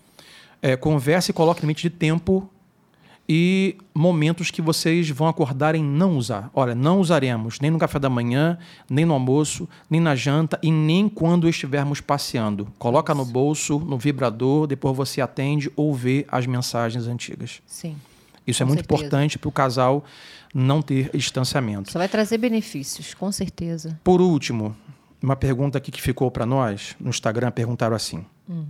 é, 0.62 0.76
converse 0.76 1.32
e 1.32 1.34
coloque 1.34 1.62
limite 1.62 1.84
de 1.84 1.90
tempo 1.90 2.50
e 3.28 3.76
momentos 3.94 4.50
que 4.50 4.62
vocês 4.62 5.10
vão 5.10 5.28
acordar 5.28 5.76
em 5.76 5.84
não 5.84 6.18
usar. 6.18 6.50
Olha, 6.54 6.74
não 6.74 7.00
usaremos 7.00 7.60
nem 7.60 7.70
no 7.70 7.78
café 7.78 8.00
da 8.00 8.10
manhã, 8.10 8.58
nem 8.90 9.06
no 9.06 9.14
almoço, 9.14 9.68
nem 9.90 10.00
na 10.00 10.16
janta 10.16 10.58
e 10.64 10.72
nem 10.72 11.10
quando 11.10 11.50
estivermos 11.50 12.00
passeando. 12.00 12.68
Coloca 12.80 13.14
no 13.14 13.26
bolso, 13.26 13.80
no 13.80 13.98
vibrador, 13.98 14.68
depois 14.68 14.96
você 14.96 15.20
atende 15.20 15.72
ou 15.76 15.94
vê 15.94 16.26
as 16.30 16.46
mensagens 16.46 17.08
antigas. 17.08 17.62
Sim. 17.66 17.98
Isso 18.46 18.64
é 18.64 18.66
muito 18.66 18.80
certeza. 18.80 19.04
importante 19.04 19.38
para 19.38 19.50
o 19.50 19.52
casal 19.52 20.06
não 20.54 20.82
ter 20.82 21.10
distanciamento. 21.14 21.90
Isso 21.90 21.98
vai 21.98 22.08
trazer 22.08 22.38
benefícios, 22.38 23.14
com 23.14 23.30
certeza. 23.32 24.00
Por 24.04 24.22
último, 24.22 24.74
uma 25.22 25.36
pergunta 25.36 25.78
aqui 25.78 25.92
que 25.92 26.02
ficou 26.02 26.32
para 26.32 26.46
nós 26.46 26.96
no 27.00 27.10
Instagram 27.10 27.52
perguntaram 27.52 27.96
assim. 27.96 28.26
Hum. 28.50 28.66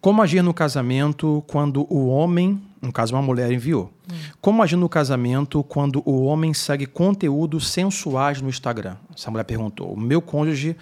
Como 0.00 0.20
agir 0.20 0.42
no 0.42 0.52
casamento 0.52 1.44
quando 1.46 1.86
o 1.88 2.08
homem, 2.08 2.60
no 2.80 2.92
caso 2.92 3.14
uma 3.14 3.22
mulher, 3.22 3.52
enviou? 3.52 3.92
Hum. 4.10 4.16
Como 4.40 4.62
agir 4.62 4.76
no 4.76 4.88
casamento 4.88 5.62
quando 5.62 6.02
o 6.04 6.24
homem 6.24 6.54
segue 6.54 6.86
conteúdos 6.86 7.68
sensuais 7.68 8.40
no 8.40 8.48
Instagram? 8.48 8.96
Essa 9.14 9.30
mulher 9.30 9.44
perguntou. 9.44 9.92
O 9.92 10.00
meu 10.00 10.22
cônjuge 10.22 10.76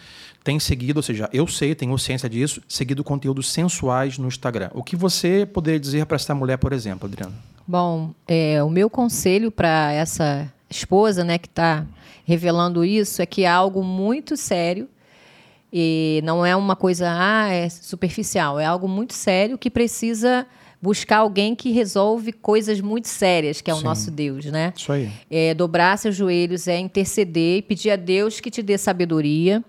tem 0.44 0.60
seguido, 0.60 0.98
ou 0.98 1.02
seja, 1.02 1.28
eu 1.32 1.46
sei, 1.46 1.74
tenho 1.74 1.98
ciência 1.98 2.28
disso, 2.28 2.62
seguido 2.68 3.02
conteúdos 3.02 3.50
sensuais 3.50 4.16
no 4.16 4.28
Instagram. 4.28 4.70
O 4.72 4.82
que 4.82 4.96
você 4.96 5.44
poderia 5.44 5.80
dizer 5.80 6.06
para 6.06 6.16
essa 6.16 6.34
mulher, 6.34 6.56
por 6.56 6.72
exemplo, 6.72 7.08
Adriana? 7.08 7.34
Bom, 7.66 8.14
é, 8.26 8.62
o 8.62 8.70
meu 8.70 8.88
conselho 8.88 9.50
para 9.50 9.92
essa 9.92 10.50
esposa, 10.70 11.24
né, 11.24 11.36
que 11.36 11.48
está 11.48 11.84
revelando 12.24 12.84
isso, 12.84 13.20
é 13.20 13.26
que 13.26 13.44
é 13.44 13.48
algo 13.48 13.82
muito 13.82 14.36
sério 14.36 14.88
e 15.72 16.20
não 16.24 16.44
é 16.44 16.56
uma 16.56 16.74
coisa 16.74 17.06
ah, 17.10 17.48
é 17.52 17.68
superficial, 17.68 18.58
é 18.58 18.64
algo 18.64 18.88
muito 18.88 19.14
sério 19.14 19.58
que 19.58 19.70
precisa 19.70 20.46
buscar 20.80 21.18
alguém 21.18 21.54
que 21.54 21.72
resolve 21.72 22.32
coisas 22.32 22.80
muito 22.80 23.08
sérias, 23.08 23.60
que 23.60 23.70
é 23.70 23.74
o 23.74 23.78
Sim. 23.78 23.84
nosso 23.84 24.10
Deus, 24.10 24.44
né? 24.46 24.72
Isso 24.76 24.92
aí. 24.92 25.10
É, 25.30 25.52
dobrar 25.52 25.98
seus 25.98 26.14
joelhos, 26.14 26.68
é 26.68 26.78
interceder 26.78 27.58
e 27.58 27.62
pedir 27.62 27.90
a 27.90 27.96
Deus 27.96 28.40
que 28.40 28.50
te 28.50 28.62
dê 28.62 28.78
sabedoria 28.78 29.62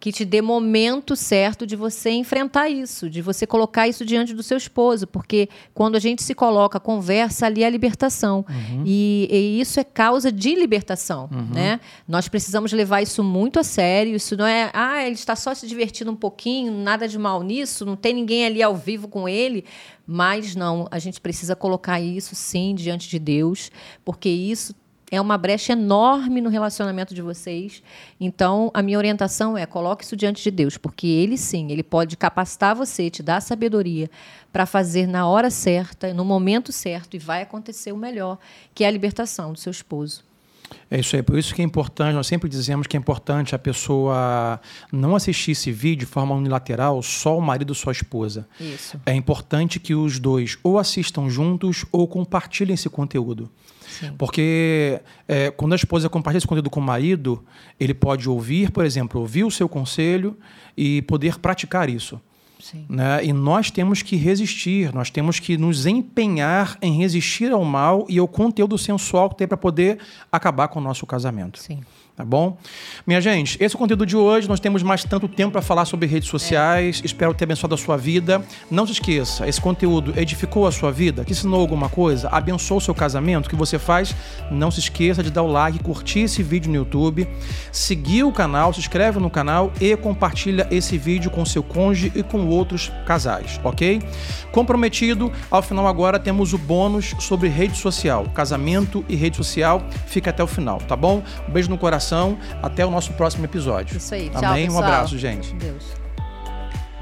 que 0.00 0.10
te 0.10 0.24
dê 0.24 0.40
momento 0.40 1.14
certo 1.14 1.66
de 1.66 1.76
você 1.76 2.08
enfrentar 2.10 2.70
isso, 2.70 3.10
de 3.10 3.20
você 3.20 3.46
colocar 3.46 3.86
isso 3.86 4.02
diante 4.02 4.32
do 4.32 4.42
seu 4.42 4.56
esposo, 4.56 5.06
porque 5.06 5.46
quando 5.74 5.94
a 5.94 5.98
gente 5.98 6.22
se 6.22 6.34
coloca, 6.34 6.80
conversa 6.80 7.44
ali 7.44 7.62
é 7.62 7.66
a 7.66 7.70
libertação. 7.70 8.42
Uhum. 8.48 8.82
E, 8.86 9.28
e, 9.30 9.60
isso 9.60 9.78
é 9.78 9.84
causa 9.84 10.32
de 10.32 10.54
libertação, 10.54 11.28
uhum. 11.30 11.54
né? 11.54 11.80
Nós 12.08 12.28
precisamos 12.28 12.72
levar 12.72 13.02
isso 13.02 13.22
muito 13.22 13.60
a 13.60 13.62
sério. 13.62 14.16
Isso 14.16 14.34
não 14.38 14.46
é, 14.46 14.70
ah, 14.72 15.04
ele 15.04 15.16
está 15.16 15.36
só 15.36 15.54
se 15.54 15.66
divertindo 15.66 16.10
um 16.10 16.16
pouquinho, 16.16 16.72
nada 16.72 17.06
de 17.06 17.18
mal 17.18 17.42
nisso, 17.42 17.84
não 17.84 17.94
tem 17.94 18.14
ninguém 18.14 18.46
ali 18.46 18.62
ao 18.62 18.74
vivo 18.74 19.06
com 19.06 19.28
ele. 19.28 19.66
Mas 20.06 20.56
não, 20.56 20.88
a 20.90 20.98
gente 20.98 21.20
precisa 21.20 21.54
colocar 21.54 22.00
isso 22.00 22.34
sim 22.34 22.74
diante 22.74 23.08
de 23.08 23.18
Deus, 23.18 23.70
porque 24.02 24.28
isso 24.30 24.74
é 25.10 25.20
uma 25.20 25.36
brecha 25.36 25.72
enorme 25.72 26.40
no 26.40 26.48
relacionamento 26.48 27.14
de 27.14 27.20
vocês. 27.20 27.82
Então, 28.20 28.70
a 28.72 28.82
minha 28.82 28.96
orientação 28.96 29.58
é 29.58 29.66
coloque 29.66 30.04
isso 30.04 30.16
diante 30.16 30.42
de 30.42 30.50
Deus, 30.50 30.76
porque 30.76 31.06
ele 31.06 31.36
sim, 31.36 31.70
ele 31.70 31.82
pode 31.82 32.16
capacitar 32.16 32.74
você, 32.74 33.10
te 33.10 33.22
dar 33.22 33.40
sabedoria 33.40 34.08
para 34.52 34.66
fazer 34.66 35.06
na 35.06 35.26
hora 35.26 35.50
certa, 35.50 36.14
no 36.14 36.24
momento 36.24 36.72
certo, 36.72 37.14
e 37.14 37.18
vai 37.18 37.42
acontecer 37.42 37.92
o 37.92 37.96
melhor, 37.96 38.38
que 38.74 38.84
é 38.84 38.86
a 38.86 38.90
libertação 38.90 39.52
do 39.52 39.58
seu 39.58 39.70
esposo. 39.70 40.29
É 40.90 40.98
isso 40.98 41.14
aí, 41.14 41.22
por 41.22 41.38
isso 41.38 41.54
que 41.54 41.62
é 41.62 41.64
importante, 41.64 42.14
nós 42.14 42.26
sempre 42.26 42.48
dizemos 42.48 42.86
que 42.86 42.96
é 42.96 43.00
importante 43.00 43.54
a 43.54 43.58
pessoa 43.58 44.60
não 44.92 45.14
assistir 45.14 45.52
esse 45.52 45.70
vídeo 45.70 46.00
de 46.00 46.06
forma 46.06 46.34
unilateral, 46.34 47.02
só 47.02 47.36
o 47.38 47.40
marido 47.40 47.70
ou 47.70 47.74
só 47.74 47.90
a 47.90 47.92
esposa. 47.92 48.48
Isso. 48.60 49.00
É 49.06 49.14
importante 49.14 49.78
que 49.78 49.94
os 49.94 50.18
dois 50.18 50.58
ou 50.62 50.78
assistam 50.78 51.28
juntos 51.28 51.84
ou 51.92 52.06
compartilhem 52.08 52.74
esse 52.74 52.88
conteúdo. 52.88 53.50
Sim. 53.88 54.12
Porque 54.16 55.00
é, 55.26 55.50
quando 55.50 55.72
a 55.72 55.76
esposa 55.76 56.08
compartilha 56.08 56.38
esse 56.38 56.46
conteúdo 56.46 56.70
com 56.70 56.80
o 56.80 56.82
marido, 56.82 57.44
ele 57.78 57.94
pode 57.94 58.28
ouvir, 58.28 58.70
por 58.70 58.84
exemplo, 58.84 59.20
ouvir 59.20 59.44
o 59.44 59.50
seu 59.50 59.68
conselho 59.68 60.36
e 60.76 61.02
poder 61.02 61.38
praticar 61.38 61.88
isso. 61.88 62.20
Sim. 62.60 62.86
Né? 62.88 63.24
E 63.24 63.32
nós 63.32 63.70
temos 63.70 64.02
que 64.02 64.16
resistir, 64.16 64.92
nós 64.94 65.10
temos 65.10 65.38
que 65.40 65.56
nos 65.56 65.86
empenhar 65.86 66.78
em 66.80 66.96
resistir 66.96 67.52
ao 67.52 67.64
mal 67.64 68.06
e 68.08 68.18
ao 68.18 68.28
conteúdo 68.28 68.76
sensual 68.76 69.30
que 69.30 69.36
tem 69.36 69.48
para 69.48 69.56
poder 69.56 69.98
acabar 70.30 70.68
com 70.68 70.78
o 70.78 70.82
nosso 70.82 71.06
casamento. 71.06 71.58
Sim. 71.58 71.80
Tá 72.16 72.24
bom? 72.24 72.58
Minha 73.06 73.20
gente, 73.20 73.56
esse 73.62 73.74
é 73.74 73.76
o 73.76 73.78
conteúdo 73.78 74.04
de 74.04 74.16
hoje. 74.16 74.46
Nós 74.46 74.60
temos 74.60 74.82
mais 74.82 75.04
tanto 75.04 75.26
tempo 75.26 75.52
para 75.52 75.62
falar 75.62 75.86
sobre 75.86 76.06
redes 76.06 76.28
sociais. 76.28 77.00
É. 77.02 77.06
Espero 77.06 77.32
ter 77.32 77.44
abençoado 77.44 77.74
a 77.74 77.78
sua 77.78 77.96
vida. 77.96 78.44
Não 78.70 78.86
se 78.86 78.92
esqueça, 78.92 79.48
esse 79.48 79.60
conteúdo 79.60 80.12
edificou 80.18 80.66
a 80.66 80.72
sua 80.72 80.92
vida? 80.92 81.24
Que 81.24 81.32
ensinou 81.32 81.60
alguma 81.60 81.88
coisa? 81.88 82.28
Abençoou 82.28 82.78
o 82.78 82.80
seu 82.80 82.94
casamento? 82.94 83.46
O 83.46 83.48
que 83.48 83.56
você 83.56 83.78
faz? 83.78 84.14
Não 84.50 84.70
se 84.70 84.80
esqueça 84.80 85.22
de 85.22 85.30
dar 85.30 85.42
o 85.42 85.46
like, 85.46 85.78
curtir 85.78 86.20
esse 86.20 86.42
vídeo 86.42 86.70
no 86.70 86.76
YouTube, 86.76 87.26
seguir 87.72 88.24
o 88.24 88.32
canal, 88.32 88.74
se 88.74 88.80
inscreve 88.80 89.18
no 89.18 89.30
canal 89.30 89.72
e 89.80 89.96
compartilha 89.96 90.68
esse 90.70 90.98
vídeo 90.98 91.30
com 91.30 91.44
seu 91.46 91.62
cônjuge 91.62 92.12
e 92.14 92.22
com 92.22 92.46
outros 92.48 92.92
casais, 93.06 93.58
ok? 93.64 94.02
Comprometido, 94.52 95.32
ao 95.50 95.62
final 95.62 95.86
agora 95.86 96.18
temos 96.18 96.52
o 96.52 96.58
bônus 96.58 97.14
sobre 97.18 97.48
rede 97.48 97.78
social, 97.78 98.26
casamento 98.34 99.04
e 99.08 99.16
rede 99.16 99.36
social. 99.36 99.82
Fica 100.06 100.30
até 100.30 100.42
o 100.42 100.46
final, 100.46 100.78
tá 100.80 100.96
bom? 100.96 101.22
Um 101.48 101.52
beijo 101.52 101.70
no 101.70 101.78
coração 101.78 101.99
até 102.62 102.84
o 102.84 102.90
nosso 102.90 103.12
próximo 103.12 103.44
episódio. 103.44 103.96
Isso 103.96 104.14
aí. 104.14 104.30
Tchau, 104.30 104.44
Amém? 104.44 104.66
Pessoal. 104.66 104.82
Um 104.82 104.86
abraço, 104.86 105.18
gente. 105.18 105.54
Deus. 105.54 105.99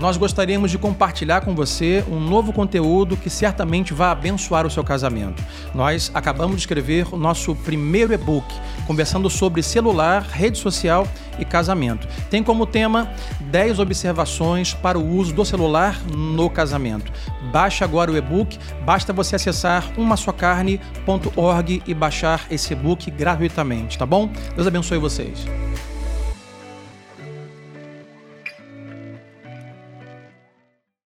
Nós 0.01 0.17
gostaríamos 0.17 0.71
de 0.71 0.79
compartilhar 0.79 1.41
com 1.41 1.57
você 1.57 2.05
um 2.09 2.21
novo 2.21 2.53
conteúdo 2.53 3.17
que 3.17 3.29
certamente 3.29 3.93
vai 3.93 4.11
abençoar 4.11 4.65
o 4.65 4.71
seu 4.71 4.85
casamento. 4.85 5.43
Nós 5.75 6.09
acabamos 6.15 6.55
de 6.55 6.63
escrever 6.63 7.13
o 7.13 7.17
nosso 7.17 7.53
primeiro 7.57 8.13
e-book, 8.13 8.47
conversando 8.87 9.29
sobre 9.29 9.61
celular, 9.61 10.23
rede 10.23 10.57
social 10.57 11.07
e 11.37 11.45
casamento. 11.45 12.07
Tem 12.31 12.45
como 12.45 12.65
tema 12.65 13.11
10 13.41 13.81
observações 13.81 14.73
para 14.73 14.97
o 14.97 15.17
uso 15.17 15.35
do 15.35 15.45
celular 15.45 16.01
no 16.07 16.49
casamento. 16.49 17.11
Baixe 17.51 17.83
agora 17.83 18.13
o 18.13 18.17
e-book, 18.17 18.57
basta 18.85 19.13
você 19.13 19.35
acessar 19.35 19.85
umasocarne.org 19.97 21.83
e 21.85 21.95
baixar 21.95 22.47
esse 22.51 22.73
e-book 22.73 23.11
gratuitamente, 23.11 23.99
tá 23.99 24.07
bom? 24.07 24.31
Deus 24.55 24.67
abençoe 24.67 24.99
vocês. 24.99 25.45